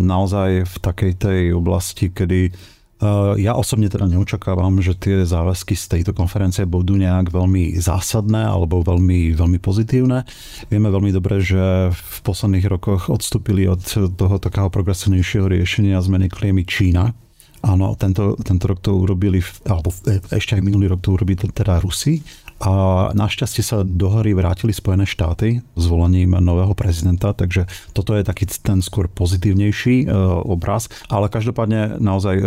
naozaj 0.00 0.64
v 0.64 0.76
takej 0.80 1.12
tej 1.20 1.40
oblasti, 1.52 2.08
kedy 2.08 2.48
e, 2.48 2.50
ja 3.36 3.52
osobne 3.52 3.92
teda 3.92 4.08
neočakávam, 4.08 4.80
že 4.80 4.96
tie 4.96 5.28
záväzky 5.28 5.76
z 5.76 6.00
tejto 6.00 6.16
konferencie 6.16 6.64
budú 6.64 6.96
nejak 6.96 7.28
veľmi 7.28 7.76
zásadné 7.76 8.48
alebo 8.48 8.80
veľmi, 8.80 9.36
veľmi 9.36 9.60
pozitívne. 9.60 10.24
Vieme 10.72 10.88
veľmi 10.88 11.12
dobre, 11.12 11.44
že 11.44 11.92
v 11.92 12.16
posledných 12.24 12.64
rokoch 12.72 13.12
odstúpili 13.12 13.68
od 13.68 13.84
toho 14.16 14.40
takého 14.40 14.72
progresívnejšieho 14.72 15.52
riešenia 15.52 16.00
zmeny 16.00 16.32
klímy 16.32 16.64
Čína, 16.64 17.12
Áno, 17.64 17.96
tento, 17.96 18.36
tento 18.44 18.68
rok 18.68 18.84
to 18.84 18.92
urobili, 18.92 19.40
alebo 19.64 19.88
ešte 20.28 20.52
aj 20.52 20.60
minulý 20.60 20.92
rok 20.92 21.00
to 21.00 21.16
urobili 21.16 21.40
teda 21.40 21.80
Rusi. 21.80 22.20
A 22.62 22.72
našťastie 23.12 23.62
sa 23.66 23.82
do 23.82 24.08
hory 24.08 24.32
vrátili 24.32 24.70
Spojené 24.70 25.04
štáty 25.04 25.60
s 25.74 25.84
volením 25.90 26.38
nového 26.38 26.72
prezidenta, 26.72 27.34
takže 27.34 27.66
toto 27.90 28.14
je 28.14 28.22
taký 28.22 28.46
ten 28.62 28.78
skôr 28.80 29.10
pozitívnejší 29.10 30.06
e, 30.06 30.14
obraz. 30.46 30.86
Ale 31.10 31.26
každopádne 31.28 31.98
naozaj 31.98 32.36
e, 32.38 32.44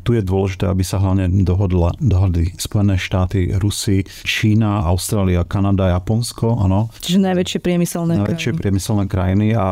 tu 0.00 0.16
je 0.16 0.22
dôležité, 0.24 0.66
aby 0.66 0.82
sa 0.82 0.98
hlavne 0.98 1.28
dohodla, 1.44 1.92
dohodli 2.00 2.56
Spojené 2.56 2.96
štáty, 2.96 3.52
Rusy, 3.60 4.08
Čína, 4.24 4.88
Austrália, 4.88 5.44
Kanada, 5.44 5.92
Japonsko, 5.94 6.58
áno. 6.58 6.88
Čiže 7.04 7.20
najväčšie 7.20 7.58
priemyselné 7.60 8.18
najväčšie 8.24 8.50
krajiny. 8.56 8.60
priemyselné 8.60 9.04
krajiny 9.06 9.46
a 9.54 9.68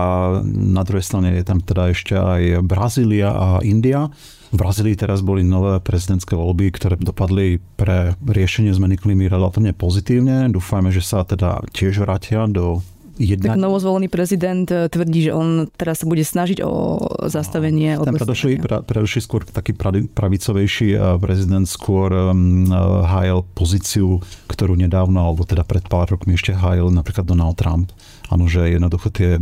na 0.51 0.83
druhej 0.85 1.05
strane 1.05 1.35
je 1.35 1.45
tam 1.45 1.59
teda 1.65 1.91
ešte 1.91 2.15
aj 2.15 2.63
Brazília 2.63 3.33
a 3.33 3.49
India. 3.65 4.13
V 4.51 4.57
Brazílii 4.59 4.99
teraz 4.99 5.23
boli 5.23 5.47
nové 5.47 5.79
prezidentské 5.79 6.35
voľby, 6.35 6.75
ktoré 6.75 6.99
dopadli 6.99 7.63
pre 7.79 8.19
riešenie 8.19 8.75
zmeny 8.75 8.99
klímy 8.99 9.31
relatívne 9.31 9.71
pozitívne. 9.71 10.51
Dúfajme, 10.51 10.91
že 10.91 11.07
sa 11.07 11.23
teda 11.23 11.63
tiež 11.71 12.03
vrátia 12.03 12.51
do 12.51 12.83
jedna... 13.21 13.55
Tak 13.55 13.61
novozvolený 13.61 14.09
prezident 14.09 14.65
eh, 14.73 14.89
tvrdí, 14.89 15.29
že 15.29 15.33
on 15.37 15.69
teraz 15.77 16.01
sa 16.01 16.07
bude 16.09 16.25
snažiť 16.25 16.65
o 16.65 16.99
zastavenie. 17.29 18.01
Ten 18.01 18.17
predošlý, 18.17 18.53
predošlý 18.65 19.21
skôr 19.21 19.45
taký 19.45 19.77
pravicovejší 20.09 20.89
eh, 20.97 21.01
prezident 21.21 21.69
skôr 21.69 22.09
um, 22.11 22.67
hájil 23.05 23.45
pozíciu, 23.53 24.25
ktorú 24.49 24.75
nedávno, 24.75 25.21
alebo 25.21 25.45
teda 25.45 25.63
pred 25.69 25.85
pár 25.85 26.17
rokmi 26.17 26.35
ešte 26.35 26.57
hájil 26.57 26.89
napríklad 26.89 27.29
Donald 27.29 27.61
Trump 27.61 27.93
Áno, 28.31 28.47
že 28.47 28.71
jednoducho 28.71 29.11
tie 29.11 29.37
e, 29.37 29.41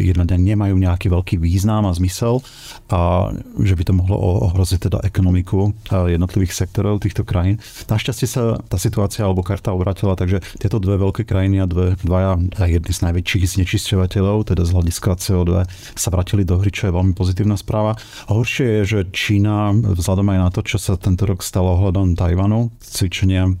jednania 0.00 0.40
nemajú 0.40 0.74
nejaký 0.80 1.12
veľký 1.12 1.36
význam 1.36 1.84
a 1.84 1.92
zmysel 1.92 2.40
a 2.88 3.30
že 3.60 3.76
by 3.76 3.82
to 3.84 3.92
mohlo 3.92 4.16
ohroziť 4.48 4.88
teda 4.88 4.98
ekonomiku 5.04 5.76
jednotlivých 5.92 6.56
sektorov 6.56 7.04
týchto 7.04 7.28
krajín. 7.28 7.60
Našťastie 7.88 8.28
sa 8.28 8.56
tá 8.68 8.80
situácia 8.80 9.28
alebo 9.28 9.44
karta 9.44 9.76
obratila, 9.76 10.16
takže 10.16 10.40
tieto 10.56 10.80
dve 10.80 10.96
veľké 10.96 11.28
krajiny 11.28 11.60
a 11.60 11.66
dve, 11.68 11.94
dvaja 12.00 12.40
a 12.56 12.64
jedny 12.64 12.92
z 12.92 13.00
najväčších 13.04 13.44
znečisťovateľov, 13.60 14.48
teda 14.48 14.64
z 14.64 14.70
hľadiska 14.72 15.20
CO2, 15.20 15.68
sa 15.92 16.08
vrátili 16.08 16.48
do 16.48 16.56
hry, 16.56 16.72
čo 16.72 16.88
je 16.88 16.96
veľmi 16.96 17.12
pozitívna 17.12 17.60
správa. 17.60 18.00
Horšie 18.32 18.80
je, 18.80 18.82
že 18.88 18.98
Čína, 19.12 19.76
vzhľadom 19.76 20.32
aj 20.32 20.38
na 20.40 20.48
to, 20.48 20.60
čo 20.64 20.80
sa 20.80 20.96
tento 20.96 21.28
rok 21.28 21.44
stalo 21.44 21.76
ohľadom 21.76 22.16
Tajvanu, 22.16 22.72
cvičenia, 22.80 23.52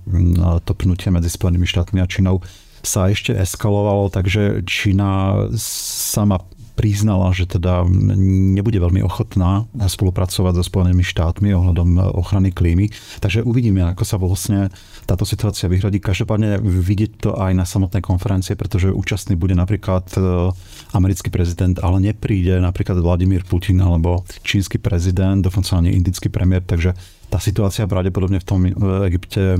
to 0.64 0.72
pnutie 0.72 1.12
medzi 1.12 1.28
Spojenými 1.28 1.68
štátmi 1.68 2.00
a 2.00 2.06
Čínou, 2.08 2.40
sa 2.82 3.08
ešte 3.08 3.34
eskalovalo, 3.34 4.10
takže 4.10 4.66
Čína 4.66 5.46
sama 5.56 6.42
priznala, 6.72 7.30
že 7.36 7.44
teda 7.44 7.84
nebude 8.56 8.80
veľmi 8.80 9.04
ochotná 9.04 9.68
spolupracovať 9.76 10.52
so 10.58 10.64
Spojenými 10.64 11.04
štátmi 11.04 11.52
ohľadom 11.52 12.00
ochrany 12.16 12.50
klímy. 12.50 12.88
Takže 13.20 13.44
uvidíme, 13.44 13.84
ako 13.84 14.02
sa 14.02 14.16
vlastne 14.16 14.72
táto 15.04 15.28
situácia 15.28 15.68
vyhradí. 15.68 16.00
Každopádne 16.00 16.58
vidieť 16.64 17.12
to 17.20 17.30
aj 17.36 17.52
na 17.52 17.68
samotnej 17.68 18.00
konferencie, 18.00 18.56
pretože 18.56 18.88
účastný 18.88 19.36
bude 19.36 19.52
napríklad 19.52 20.08
e, 20.16 20.50
americký 20.96 21.28
prezident, 21.28 21.76
ale 21.84 22.00
nepríde 22.00 22.56
napríklad 22.58 22.98
Vladimír 22.98 23.44
Putin 23.44 23.84
alebo 23.84 24.24
čínsky 24.40 24.80
prezident, 24.80 25.44
dokonca 25.44 25.76
ani 25.76 25.92
indický 25.92 26.32
premiér, 26.32 26.64
takže 26.64 26.96
tá 27.32 27.40
situácia 27.40 27.88
pravdepodobne 27.88 28.36
v 28.36 28.44
tom 28.44 28.60
Egypte 29.08 29.56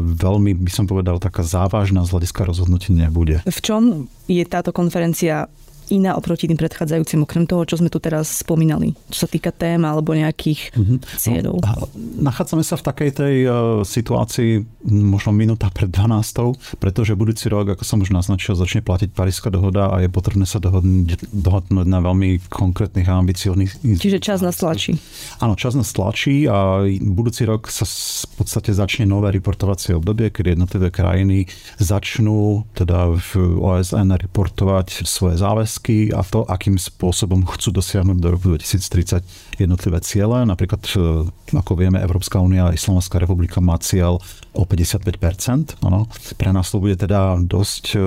veľmi, 0.00 0.56
by 0.56 0.72
som 0.72 0.88
povedal, 0.88 1.20
taká 1.20 1.44
závažná 1.44 2.00
z 2.08 2.16
hľadiska 2.16 2.48
rozhodnutí 2.48 2.96
nebude. 2.96 3.44
V 3.44 3.60
čom 3.60 4.08
je 4.24 4.40
táto 4.48 4.72
konferencia 4.72 5.44
iná 5.90 6.14
oproti 6.14 6.46
tým 6.46 6.56
predchádzajúcim, 6.56 7.26
okrem 7.26 7.44
toho, 7.44 7.66
čo 7.66 7.82
sme 7.82 7.90
tu 7.90 7.98
teraz 7.98 8.40
spomínali, 8.40 8.94
čo 9.10 9.26
sa 9.26 9.28
týka 9.28 9.50
tém 9.50 9.82
alebo 9.82 10.14
nejakých 10.14 10.72
mm-hmm. 10.72 10.98
cieľov? 11.18 11.56
No, 11.60 11.86
nachádzame 12.22 12.62
sa 12.64 12.78
v 12.78 12.86
takej 12.86 13.10
tej 13.12 13.36
uh, 13.44 13.52
situácii 13.82 14.64
možno 14.88 15.34
minúta 15.34 15.68
pred 15.68 15.90
12, 15.90 16.80
pretože 16.80 17.18
budúci 17.18 17.50
rok, 17.52 17.74
ako 17.74 17.84
som 17.84 17.98
už 18.00 18.14
naznačil, 18.14 18.56
začne 18.56 18.80
platiť 18.80 19.12
Paríska 19.12 19.52
dohoda 19.52 19.92
a 19.92 20.00
je 20.00 20.08
potrebné 20.08 20.48
sa 20.48 20.62
dohodnúť, 20.62 21.28
dohodnúť 21.34 21.86
na 21.90 22.00
veľmi 22.00 22.48
konkrétnych 22.48 23.10
a 23.10 23.20
ambicióznych... 23.20 23.82
Čiže 24.00 24.22
čas 24.22 24.40
nás 24.40 24.56
tlačí. 24.56 24.96
Áno, 25.42 25.58
čas 25.58 25.76
nás 25.76 25.92
tlačí 25.92 26.48
a 26.48 26.86
budúci 27.02 27.44
rok 27.44 27.68
sa 27.68 27.84
v 27.84 28.34
podstate 28.40 28.72
začne 28.72 29.04
nové 29.04 29.34
reportovacie 29.36 29.92
obdobie, 29.92 30.32
kedy 30.32 30.56
jednotlivé 30.56 30.88
krajiny 30.88 31.44
začnú 31.76 32.64
teda 32.72 33.12
v 33.12 33.60
OSN 33.60 34.16
reportovať 34.16 35.04
svoje 35.04 35.36
záväzky 35.40 35.79
otázky 35.80 36.12
a 36.12 36.20
to, 36.22 36.44
akým 36.44 36.76
spôsobom 36.76 37.48
chcú 37.48 37.72
dosiahnuť 37.72 38.18
do 38.20 38.28
roku 38.36 38.52
2030 38.52 39.24
jednotlivé 39.56 39.98
ciele. 40.04 40.44
Napríklad, 40.44 40.84
e, 40.92 41.24
ako 41.56 41.72
vieme, 41.72 42.04
Európska 42.04 42.36
únia 42.40 42.68
a 42.68 42.76
Islamská 42.76 43.16
republika 43.16 43.64
má 43.64 43.80
cieľ 43.80 44.20
o 44.52 44.62
55%. 44.68 45.80
Ano. 45.80 46.04
Pre 46.36 46.50
nás 46.52 46.68
to 46.68 46.84
bude 46.84 47.00
teda 47.00 47.40
dosť 47.40 47.84
e, 47.96 48.00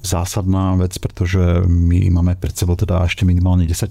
zásadná 0.00 0.78
vec, 0.80 0.96
pretože 0.96 1.66
my 1.66 2.08
máme 2.14 2.32
pred 2.38 2.54
sebou 2.56 2.78
teda 2.78 3.04
ešte 3.04 3.26
minimálne 3.26 3.66
10% 3.66 3.90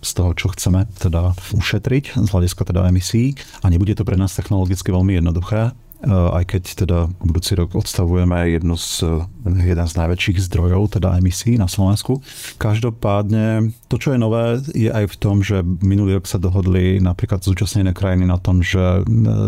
z 0.00 0.10
toho, 0.14 0.30
čo 0.32 0.48
chceme 0.54 0.88
teda 0.96 1.36
ušetriť 1.52 2.16
z 2.16 2.28
hľadiska 2.30 2.62
teda 2.64 2.88
emisí 2.88 3.36
a 3.60 3.68
nebude 3.68 3.92
to 3.92 4.06
pre 4.06 4.16
nás 4.16 4.32
technologicky 4.32 4.88
veľmi 4.88 5.20
jednoduché, 5.20 5.76
aj 6.10 6.44
keď 6.50 6.62
teda 6.82 6.98
budúci 7.22 7.54
rok 7.54 7.78
odstavujeme 7.78 8.34
jednu 8.50 8.74
z, 8.74 9.06
eh, 9.06 9.70
jeden 9.70 9.86
z 9.86 9.94
najväčších 9.94 10.38
zdrojov 10.50 10.98
teda 10.98 11.14
emisí 11.18 11.54
na 11.54 11.70
Slovensku. 11.70 12.18
Každopádne 12.58 13.70
to, 13.86 13.96
čo 14.02 14.14
je 14.14 14.18
nové, 14.18 14.58
je 14.74 14.90
aj 14.90 15.14
v 15.14 15.16
tom, 15.22 15.46
že 15.46 15.62
minulý 15.62 16.18
rok 16.18 16.26
sa 16.26 16.42
dohodli 16.42 16.98
napríklad 16.98 17.46
zúčastnené 17.46 17.94
krajiny 17.94 18.26
na 18.26 18.38
tom, 18.42 18.66
že 18.66 19.02
eh, 19.02 19.04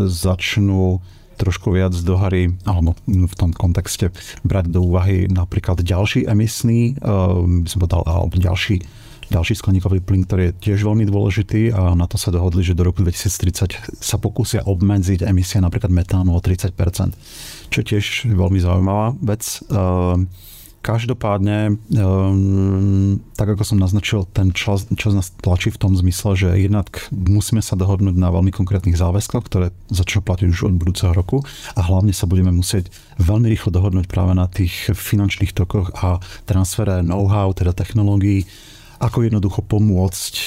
začnú 0.06 1.02
trošku 1.34 1.74
viac 1.74 1.90
do 1.90 2.14
hry, 2.14 2.54
alebo 2.62 2.94
v 3.10 3.34
tom 3.34 3.50
kontexte 3.50 4.14
brať 4.46 4.70
do 4.70 4.86
úvahy 4.86 5.26
napríklad 5.26 5.82
ďalší 5.82 6.30
emisný, 6.30 6.94
by 7.02 7.66
som 7.66 7.82
povedal, 7.82 8.06
alebo 8.06 8.38
ďalší 8.38 8.86
ďalší 9.30 9.54
skleníkový 9.56 10.00
plyn, 10.04 10.24
ktorý 10.28 10.42
je 10.50 10.56
tiež 10.72 10.84
veľmi 10.84 11.04
dôležitý 11.08 11.72
a 11.72 11.92
na 11.96 12.04
to 12.08 12.20
sa 12.20 12.34
dohodli, 12.34 12.64
že 12.64 12.76
do 12.76 12.84
roku 12.84 13.00
2030 13.00 14.02
sa 14.02 14.16
pokúsia 14.16 14.64
obmedziť 14.64 15.24
emisie 15.24 15.60
napríklad 15.60 15.92
metánu 15.92 16.36
o 16.36 16.40
30%, 16.40 16.74
čo 17.70 17.76
je 17.80 17.86
tiež 17.86 18.28
veľmi 18.32 18.60
zaujímavá 18.60 19.16
vec. 19.20 19.42
Ehm, 19.70 20.28
každopádne, 20.84 21.80
um, 21.96 23.16
tak 23.40 23.56
ako 23.56 23.64
som 23.64 23.80
naznačil, 23.80 24.28
ten 24.36 24.52
čas, 24.52 24.84
čas 25.00 25.16
nás 25.16 25.32
tlačí 25.40 25.72
v 25.72 25.80
tom 25.80 25.96
zmysle, 25.96 26.36
že 26.36 26.48
jednak 26.60 27.08
musíme 27.08 27.64
sa 27.64 27.72
dohodnúť 27.72 28.12
na 28.12 28.28
veľmi 28.28 28.52
konkrétnych 28.52 29.00
záväzkoch, 29.00 29.48
ktoré 29.48 29.72
začnú 29.88 30.20
platiť 30.20 30.52
už 30.52 30.68
od 30.68 30.76
budúceho 30.76 31.16
roku 31.16 31.40
a 31.72 31.80
hlavne 31.80 32.12
sa 32.12 32.28
budeme 32.28 32.52
musieť 32.52 32.92
veľmi 33.16 33.48
rýchlo 33.48 33.72
dohodnúť 33.72 34.04
práve 34.12 34.36
na 34.36 34.44
tých 34.44 34.92
finančných 34.92 35.56
tokoch 35.56 35.88
a 36.04 36.20
transfere 36.44 37.00
know-how, 37.00 37.56
teda 37.56 37.72
technológií, 37.72 38.44
ako 38.98 39.26
jednoducho 39.26 39.60
pomôcť 39.66 40.34
e, 40.36 40.46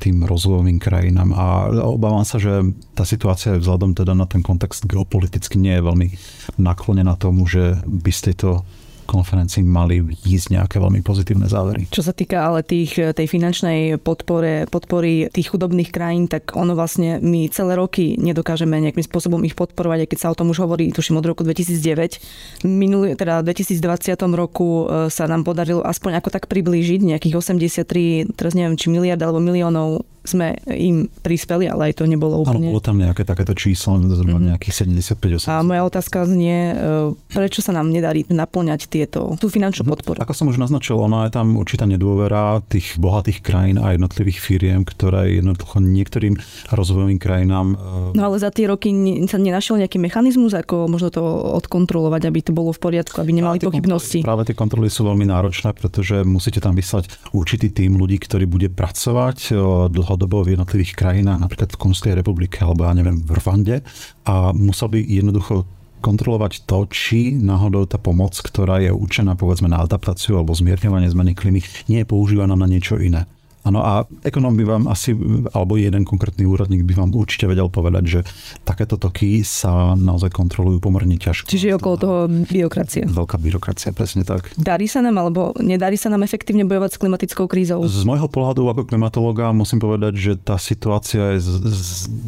tým 0.00 0.24
rozvojovým 0.24 0.80
krajinám. 0.80 1.30
A 1.36 1.44
obávam 1.84 2.24
sa, 2.24 2.40
že 2.40 2.64
tá 2.96 3.04
situácia 3.04 3.56
vzhľadom 3.58 3.92
teda 3.92 4.16
na 4.16 4.24
ten 4.24 4.40
kontext 4.40 4.88
geopoliticky 4.88 5.60
nie 5.60 5.76
je 5.76 5.86
veľmi 5.86 6.08
naklonená 6.56 7.14
tomu, 7.20 7.44
že 7.44 7.80
by 7.84 8.10
z 8.12 8.20
tejto 8.32 8.64
konferencii 9.08 9.64
mali 9.64 10.04
ísť 10.04 10.60
nejaké 10.60 10.76
veľmi 10.76 11.00
pozitívne 11.00 11.48
závery. 11.48 11.88
Čo 11.88 12.04
sa 12.04 12.12
týka 12.12 12.44
ale 12.44 12.60
tých, 12.60 13.00
tej 13.16 13.24
finančnej 13.24 13.96
podpore, 13.96 14.68
podpory 14.68 15.32
tých 15.32 15.56
chudobných 15.56 15.88
krajín, 15.88 16.28
tak 16.28 16.52
ono 16.52 16.76
vlastne 16.76 17.16
my 17.24 17.48
celé 17.48 17.72
roky 17.72 18.20
nedokážeme 18.20 18.76
nejakým 18.76 19.08
spôsobom 19.08 19.40
ich 19.48 19.56
podporovať, 19.56 20.04
aj 20.04 20.08
keď 20.12 20.18
sa 20.20 20.28
o 20.28 20.36
tom 20.36 20.52
už 20.52 20.60
hovorí, 20.68 20.92
tuším 20.92 21.24
od 21.24 21.26
roku 21.26 21.40
2009. 21.40 22.68
Minulý, 22.68 23.16
teda 23.16 23.40
v 23.40 23.48
2020 23.50 24.20
roku 24.36 24.84
e, 24.84 25.08
sa 25.08 25.24
nám 25.24 25.48
podarilo 25.48 25.80
aspoň 25.80 26.20
ako 26.20 26.28
tak 26.28 26.44
priblížiť 26.52 27.00
nejakých 27.16 27.40
83, 27.40 28.36
teraz 28.36 28.52
neviem, 28.52 28.76
či 28.76 28.92
miliard 28.92 29.20
alebo 29.24 29.40
miliónov 29.40 30.04
sme 30.28 30.60
im 30.68 31.08
prispeli, 31.24 31.64
ale 31.64 31.92
aj 31.92 32.02
to 32.02 32.04
nebolo 32.04 32.44
úplne. 32.44 32.68
Áno, 32.68 32.76
bolo 32.76 32.84
tam 32.84 33.00
nejaké 33.00 33.24
takéto 33.24 33.56
číslo, 33.56 33.96
zhruba 34.04 34.36
mm-hmm. 34.36 34.50
nejakých 34.52 34.74
75-80. 35.16 35.48
A 35.48 35.64
moja 35.64 35.82
otázka 35.88 36.28
znie, 36.28 36.76
e, 36.76 37.16
prečo 37.32 37.64
sa 37.64 37.72
nám 37.72 37.88
nedarí 37.88 38.28
naplňať 38.28 38.92
tieto, 38.92 39.32
tú 39.40 39.48
finančnú 39.48 39.88
mhm. 39.88 39.90
podporu? 39.96 40.18
Ako 40.20 40.36
som 40.36 40.52
už 40.52 40.60
naznačil, 40.60 41.00
ono 41.00 41.24
je 41.24 41.32
tam 41.32 41.56
určitá 41.56 41.88
nedôvera 41.88 42.60
tých 42.68 43.00
bohatých 43.00 43.40
krajín 43.40 43.80
a 43.80 43.96
jednotlivých 43.96 44.38
firiem, 44.42 44.84
ktoré 44.84 45.40
jednoducho 45.40 45.80
niektorým 45.80 46.36
rozvojovým 46.68 47.16
krajinám... 47.16 47.78
E, 48.12 48.18
no 48.18 48.22
ale 48.28 48.36
za 48.36 48.52
tie 48.52 48.68
roky 48.68 48.92
sa 49.30 49.40
nenašiel 49.40 49.80
nejaký 49.80 49.96
mechanizmus, 49.96 50.52
ako 50.52 50.90
možno 50.90 51.08
to 51.08 51.22
odkontrolovať, 51.62 52.28
aby 52.28 52.38
to 52.44 52.52
bolo 52.52 52.74
v 52.74 52.80
poriadku, 52.82 53.16
aby 53.22 53.32
nemali 53.32 53.56
pochybnosti? 53.62 54.20
Práve 54.26 54.44
tie 54.48 54.56
kontroly 54.58 54.90
sú 54.90 55.06
veľmi 55.06 55.28
náročné, 55.28 55.72
pretože 55.76 56.26
musíte 56.26 56.58
tam 56.58 56.74
vyslať 56.74 57.08
určitý 57.30 57.70
tým 57.70 57.96
ľudí, 57.96 58.18
ktorý 58.18 58.44
bude 58.48 58.68
pracovať 58.72 59.38
e, 59.48 59.62
dlho 59.88 60.14
dlhodobo 60.18 60.42
v 60.42 60.58
jednotlivých 60.58 60.98
krajinách, 60.98 61.38
napríklad 61.38 61.70
v 61.70 61.78
Konskej 61.78 62.12
republike 62.18 62.58
alebo 62.58 62.82
ja 62.82 62.90
neviem 62.90 63.22
v 63.22 63.38
Rwande 63.38 63.86
a 64.26 64.50
musel 64.50 64.90
by 64.90 64.98
jednoducho 64.98 65.62
kontrolovať 66.02 66.66
to, 66.66 66.90
či 66.90 67.38
náhodou 67.38 67.86
tá 67.86 68.02
pomoc, 68.02 68.34
ktorá 68.34 68.82
je 68.82 68.90
určená 68.90 69.38
povedzme 69.38 69.70
na 69.70 69.78
adaptáciu 69.78 70.42
alebo 70.42 70.58
zmierňovanie 70.58 71.06
zmeny 71.06 71.38
klímy, 71.38 71.62
nie 71.86 72.02
je 72.02 72.10
používaná 72.10 72.58
na 72.58 72.66
niečo 72.66 72.98
iné. 72.98 73.30
Áno, 73.66 73.82
a 73.82 74.06
ekonóm 74.24 74.54
by 74.56 74.64
vám 74.64 74.84
asi, 74.88 75.12
alebo 75.52 75.76
jeden 75.76 76.06
konkrétny 76.06 76.46
úradník 76.46 76.86
by 76.86 76.94
vám 77.04 77.10
určite 77.12 77.50
vedel 77.50 77.68
povedať, 77.68 78.04
že 78.06 78.20
takéto 78.62 78.96
toky 78.96 79.42
sa 79.44 79.92
naozaj 79.98 80.32
kontrolujú 80.32 80.78
pomerne 80.80 81.18
ťažko. 81.18 81.50
Čiže 81.50 81.66
je 81.68 81.74
okolo 81.76 81.96
toho 81.98 82.18
byrokracia. 82.48 83.04
Veľká 83.04 83.36
byrokracia, 83.36 83.90
presne 83.92 84.24
tak. 84.24 84.54
Darí 84.56 84.88
sa 84.88 85.04
nám, 85.04 85.20
alebo 85.20 85.52
nedarí 85.60 85.98
sa 86.00 86.08
nám 86.08 86.24
efektívne 86.24 86.64
bojovať 86.64 86.96
s 86.96 87.00
klimatickou 87.02 87.44
krízou? 87.50 87.84
Z 87.84 88.08
môjho 88.08 88.30
pohľadu 88.30 88.70
ako 88.72 88.88
klimatológa 88.88 89.50
musím 89.52 89.82
povedať, 89.82 90.14
že 90.16 90.32
tá 90.38 90.56
situácia 90.56 91.36
je 91.36 91.44
z, 91.44 91.50
z, 91.68 91.82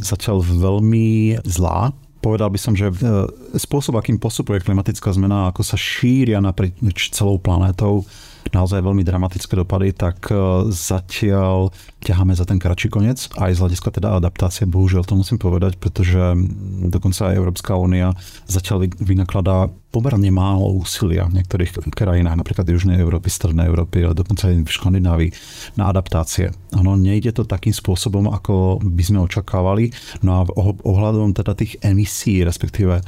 zatiaľ 0.05 0.45
veľmi 0.45 1.41
zlá 1.47 1.95
povedal 2.21 2.53
by 2.53 2.61
som, 2.61 2.77
že 2.77 2.93
e, 2.93 2.95
spôsob, 3.57 3.97
akým 3.97 4.21
postupuje 4.21 4.61
klimatická 4.61 5.09
zmena, 5.17 5.49
ako 5.49 5.65
sa 5.65 5.81
šíria 5.81 6.39
naprieč 6.45 7.09
celou 7.17 7.41
planétou, 7.41 8.05
naozaj 8.53 8.83
veľmi 8.83 9.03
dramatické 9.07 9.55
dopady, 9.57 9.95
tak 9.95 10.31
e, 10.31 10.69
zatiaľ 10.71 11.71
ťaháme 12.01 12.33
za 12.33 12.49
ten 12.49 12.57
kratší 12.57 12.89
koniec, 12.89 13.29
aj 13.37 13.57
z 13.57 13.61
hľadiska 13.61 13.89
teda 13.93 14.17
adaptácie, 14.17 14.65
bohužiaľ 14.65 15.05
to 15.05 15.15
musím 15.19 15.37
povedať, 15.37 15.77
pretože 15.77 16.19
dokonca 16.89 17.31
aj 17.31 17.39
Európska 17.39 17.77
únia 17.77 18.17
zatiaľ 18.49 18.89
vynakladá 18.99 19.69
pomerne 19.91 20.31
málo 20.31 20.71
úsilia 20.79 21.27
v 21.27 21.43
niektorých 21.43 21.91
krajinách, 21.91 22.39
napríklad 22.39 22.63
Južnej 22.63 23.03
Európy, 23.03 23.27
Strednej 23.27 23.67
Európy, 23.67 24.07
ale 24.07 24.15
dokonca 24.15 24.47
aj 24.47 24.63
v 24.63 24.71
Škandinávii 24.71 25.31
na 25.75 25.91
adaptácie. 25.91 26.55
Áno, 26.71 26.95
nejde 26.95 27.35
to 27.35 27.43
takým 27.43 27.75
spôsobom, 27.75 28.31
ako 28.31 28.79
by 28.79 29.03
sme 29.03 29.19
očakávali. 29.27 29.91
No 30.23 30.41
a 30.41 30.47
ohľadom 30.87 31.35
teda 31.35 31.59
tých 31.59 31.75
emisí, 31.83 32.47
respektíve 32.47 33.03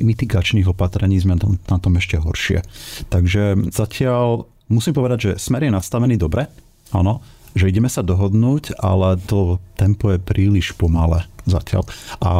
mitigačných 0.00 0.68
opatrení 0.68 1.20
sme 1.20 1.36
na 1.40 1.78
tom 1.78 1.92
ešte 1.98 2.16
horšie. 2.20 2.64
Takže 3.12 3.70
zatiaľ 3.70 4.48
musím 4.68 4.96
povedať, 4.96 5.18
že 5.20 5.30
smer 5.40 5.68
je 5.68 5.72
nastavený 5.72 6.16
dobre, 6.16 6.48
áno, 6.90 7.20
že 7.54 7.70
ideme 7.70 7.86
sa 7.86 8.02
dohodnúť, 8.02 8.80
ale 8.82 9.20
to 9.24 9.62
tempo 9.78 10.10
je 10.10 10.18
príliš 10.18 10.74
pomalé 10.74 11.28
zatiaľ. 11.46 11.86
A 12.18 12.32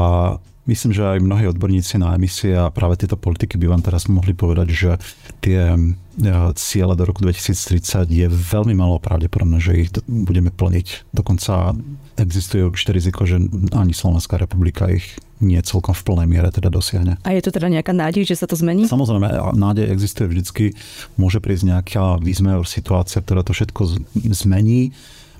Myslím, 0.64 0.96
že 0.96 1.04
aj 1.04 1.20
mnohí 1.20 1.44
odborníci 1.44 2.00
na 2.00 2.16
emisie 2.16 2.56
a 2.56 2.72
práve 2.72 2.96
tieto 2.96 3.20
politiky 3.20 3.60
by 3.60 3.68
vám 3.68 3.84
teraz 3.84 4.08
mohli 4.08 4.32
povedať, 4.32 4.68
že 4.72 4.90
tie 5.44 5.76
e, 5.76 5.78
ciele 6.56 6.96
do 6.96 7.04
roku 7.04 7.20
2030 7.20 8.08
je 8.08 8.26
veľmi 8.32 8.72
malo 8.72 8.96
pravdepodobné, 8.96 9.60
že 9.60 9.76
ich 9.76 9.92
budeme 10.08 10.48
plniť. 10.48 11.12
Dokonca 11.12 11.76
existuje 12.16 12.62
určité 12.62 12.94
riziko, 12.94 13.26
že 13.26 13.42
ani 13.74 13.92
Slovenská 13.92 14.38
republika 14.38 14.86
ich 14.90 15.18
nie 15.42 15.58
celkom 15.60 15.92
v 15.92 16.02
plnej 16.06 16.26
miere 16.30 16.48
teda 16.54 16.70
dosiahne. 16.70 17.18
A 17.26 17.34
je 17.34 17.42
to 17.44 17.52
teda 17.52 17.68
nejaká 17.68 17.92
nádej, 17.92 18.24
že 18.24 18.38
sa 18.38 18.46
to 18.46 18.54
zmení? 18.56 18.86
Samozrejme, 18.86 19.28
nádej 19.54 19.90
existuje 19.90 20.30
vždycky. 20.30 20.64
Môže 21.20 21.42
prísť 21.42 21.74
nejaká 21.74 22.22
výzme 22.22 22.56
situácia, 22.64 23.20
ktorá 23.20 23.42
to 23.42 23.52
všetko 23.52 24.00
zmení 24.14 24.94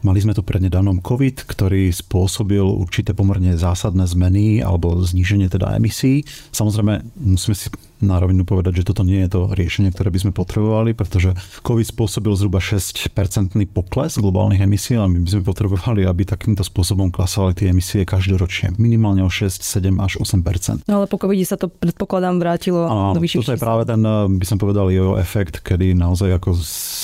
Mali 0.05 0.21
sme 0.21 0.37
tu 0.37 0.45
prednedávnom 0.45 1.01
COVID, 1.01 1.49
ktorý 1.49 1.89
spôsobil 1.89 2.61
určité 2.61 3.17
pomerne 3.17 3.57
zásadné 3.57 4.05
zmeny 4.05 4.61
alebo 4.61 5.01
zníženie 5.01 5.49
teda 5.49 5.81
emisí. 5.81 6.29
Samozrejme, 6.53 7.25
musíme 7.25 7.57
si 7.57 7.73
na 8.03 8.19
rovinu 8.19 8.43
povedať, 8.43 8.83
že 8.83 8.87
toto 8.91 9.07
nie 9.07 9.23
je 9.27 9.31
to 9.31 9.41
riešenie, 9.55 9.95
ktoré 9.95 10.11
by 10.11 10.19
sme 10.19 10.33
potrebovali, 10.35 10.97
pretože 10.97 11.37
COVID 11.63 11.87
spôsobil 11.87 12.35
zhruba 12.35 12.59
6-percentný 12.59 13.71
pokles 13.71 14.19
globálnych 14.19 14.65
emisí 14.65 14.99
a 14.99 15.07
my 15.07 15.23
by 15.23 15.29
sme 15.31 15.43
potrebovali, 15.47 16.03
aby 16.03 16.27
takýmto 16.27 16.67
spôsobom 16.67 17.15
klasovali 17.15 17.55
tie 17.55 17.67
emisie 17.71 18.03
každoročne. 18.03 18.75
Minimálne 18.77 19.23
o 19.23 19.31
6, 19.31 19.63
7 19.63 20.03
až 20.03 20.19
8% 20.21 20.87
No 20.91 21.03
ale 21.03 21.07
po 21.07 21.17
COVID 21.17 21.39
sa 21.47 21.57
to 21.57 21.71
predpokladám 21.71 22.41
vrátilo 22.41 22.85
ano, 22.87 23.17
do 23.17 23.23
vyšších 23.23 23.47
Toto 23.47 23.55
je 23.57 23.63
práve 23.63 23.83
ten, 23.87 24.01
eh, 24.03 24.27
by 24.29 24.47
som 24.47 24.59
povedal, 24.59 24.91
jeho 24.91 25.15
efekt, 25.17 25.63
kedy 25.63 25.95
naozaj 25.95 26.41
ako 26.41 26.57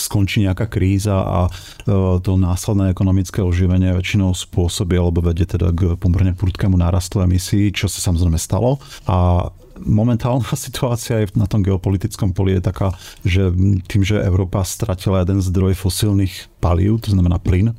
skončí 0.07 0.43
nejaká 0.45 0.67
kríza 0.67 1.23
a 1.23 1.39
eh, 1.49 2.17
to 2.21 2.37
následné 2.37 2.91
ekonomické 2.91 3.41
oživenie 3.41 3.95
väčšinou 3.95 4.35
spôsobí 4.37 4.99
alebo 4.99 5.23
vedie 5.25 5.47
teda 5.47 5.73
k 5.73 5.95
pomerne 5.97 6.37
prudkému 6.37 6.77
nárastu 6.77 7.23
emisí, 7.23 7.73
čo 7.73 7.89
sa 7.89 8.13
samozrejme 8.13 8.37
stalo. 8.37 8.79
A 9.09 9.49
momentálna 9.85 10.53
situácia 10.69 11.25
je 11.25 11.33
na 11.37 11.49
tom 11.49 11.65
geopolitickom 11.65 12.33
poli 12.37 12.59
je 12.59 12.63
taká, 12.63 12.95
že 13.25 13.51
tým, 13.89 14.03
že 14.05 14.21
Európa 14.21 14.65
stratila 14.65 15.25
jeden 15.25 15.41
zdroj 15.41 15.77
fosílnych 15.77 16.49
palív, 16.61 17.03
to 17.05 17.13
znamená 17.13 17.41
plyn, 17.41 17.73
e, 17.73 17.75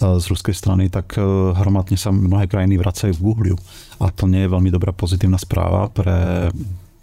z 0.00 0.24
ruskej 0.28 0.54
strany, 0.54 0.92
tak 0.92 1.16
e, 1.16 1.22
hromadne 1.56 1.96
sa 1.96 2.12
mnohé 2.12 2.46
krajiny 2.46 2.76
vracajú 2.76 3.16
k 3.16 3.24
uhliu. 3.24 3.56
A 4.00 4.12
to 4.12 4.28
nie 4.28 4.44
je 4.44 4.52
veľmi 4.52 4.68
dobrá 4.68 4.92
pozitívna 4.92 5.40
správa 5.40 5.88
pre 5.88 6.48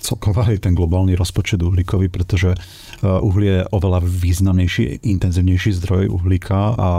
celková 0.03 0.51
aj 0.51 0.67
ten 0.67 0.75
globálny 0.75 1.15
rozpočet 1.15 1.63
uhlíkový, 1.63 2.11
pretože 2.11 2.51
uhlie 2.99 3.63
je 3.63 3.67
oveľa 3.71 4.03
významnejší, 4.03 4.99
intenzívnejší 4.99 5.79
zdroj 5.79 6.11
uhlíka 6.11 6.75
a 6.75 6.89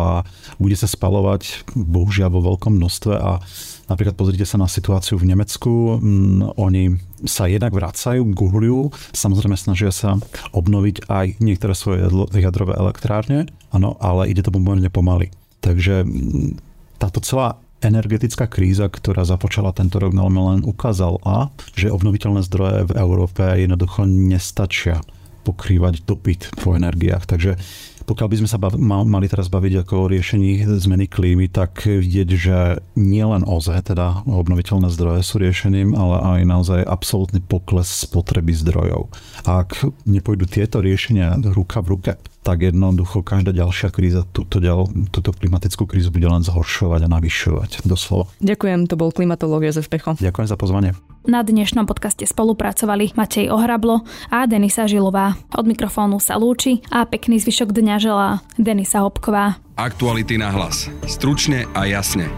bude 0.56 0.72
sa 0.72 0.88
spalovať 0.88 1.68
bohužiaľ 1.76 2.32
vo 2.32 2.40
veľkom 2.56 2.80
množstve 2.80 3.12
a 3.12 3.44
Napríklad 3.84 4.16
pozrite 4.16 4.48
sa 4.48 4.56
na 4.56 4.68
situáciu 4.70 5.20
v 5.20 5.28
Nemecku. 5.28 6.00
Mm, 6.00 6.56
oni 6.56 6.96
sa 7.28 7.48
jednak 7.48 7.76
vracajú 7.76 8.24
k 8.32 8.38
uhliu, 8.40 8.92
samozrejme 9.12 9.56
snažia 9.56 9.92
sa 9.92 10.16
obnoviť 10.56 11.08
aj 11.08 11.26
niektoré 11.40 11.72
svoje 11.76 12.04
jadrové 12.36 12.76
elektrárne, 12.76 13.48
ano, 13.72 13.96
ale 14.00 14.28
ide 14.32 14.44
to 14.44 14.52
pomerne 14.52 14.88
pomaly. 14.88 15.32
Takže 15.60 16.04
mm, 16.04 16.60
táto 17.00 17.20
celá 17.20 17.60
energetická 17.84 18.48
kríza, 18.48 18.88
ktorá 18.88 19.28
započala 19.28 19.76
tento 19.76 20.00
rok, 20.00 20.16
len 20.16 20.64
ukázala, 20.64 21.52
že 21.76 21.92
obnoviteľné 21.92 22.40
zdroje 22.40 22.88
v 22.88 22.92
Európe 22.96 23.44
jednoducho 23.44 24.08
nestačia 24.08 25.04
pokrývať 25.44 26.08
dopyt 26.08 26.56
po 26.56 26.72
energiách. 26.72 27.28
Takže 27.28 27.60
pokiaľ 28.04 28.28
by 28.28 28.36
sme 28.44 28.48
sa 28.48 28.60
bav- 28.60 28.76
mali 28.80 29.26
teraz 29.32 29.48
baviť 29.48 29.84
ako 29.84 29.94
o 29.96 30.10
riešení 30.12 30.60
zmeny 30.76 31.08
klímy, 31.08 31.48
tak 31.48 31.88
vidieť, 31.88 32.28
že 32.36 32.56
nie 33.00 33.24
len 33.24 33.44
OZE, 33.48 33.80
teda 33.80 34.28
obnoviteľné 34.28 34.92
zdroje 34.92 35.24
sú 35.24 35.40
riešením, 35.40 35.96
ale 35.96 36.20
aj 36.20 36.40
naozaj 36.44 36.80
absolútny 36.84 37.40
pokles 37.40 37.88
spotreby 37.88 38.52
zdrojov. 38.52 39.08
A 39.48 39.64
ak 39.64 39.88
nepôjdu 40.04 40.44
tieto 40.44 40.84
riešenia 40.84 41.40
ruka 41.56 41.80
v 41.80 41.96
ruke, 41.96 42.12
tak 42.44 42.60
jednoducho 42.60 43.24
každá 43.24 43.56
ďalšia 43.56 43.88
kríza 43.88 44.28
túto, 44.28 44.60
ďal, 44.60 44.84
túto 45.08 45.32
klimatickú 45.32 45.88
krízu 45.88 46.12
bude 46.12 46.28
len 46.28 46.44
zhoršovať 46.44 47.08
a 47.08 47.08
navyšovať. 47.08 47.88
Doslova. 47.88 48.28
Ďakujem, 48.44 48.84
to 48.84 49.00
bol 49.00 49.08
klimatológ 49.16 49.64
Jozef 49.64 49.88
Pecho. 49.88 50.12
Ďakujem 50.20 50.48
za 50.52 50.60
pozvanie. 50.60 50.92
Na 51.24 51.40
dnešnom 51.40 51.88
podcaste 51.88 52.28
spolupracovali 52.28 53.16
Matej 53.16 53.48
Ohrablo 53.48 54.04
a 54.28 54.44
Denisa 54.44 54.84
Žilová. 54.84 55.32
Od 55.56 55.64
mikrofónu 55.64 56.20
sa 56.20 56.36
lúči 56.36 56.84
a 56.92 57.08
pekný 57.08 57.40
zvyšok 57.40 57.72
dňa 57.72 57.96
želá 57.96 58.44
Denisa 58.60 59.00
Hopková. 59.00 59.56
Aktuality 59.80 60.36
na 60.36 60.52
hlas. 60.52 60.92
Stručne 61.08 61.64
a 61.72 61.88
jasne. 61.88 62.28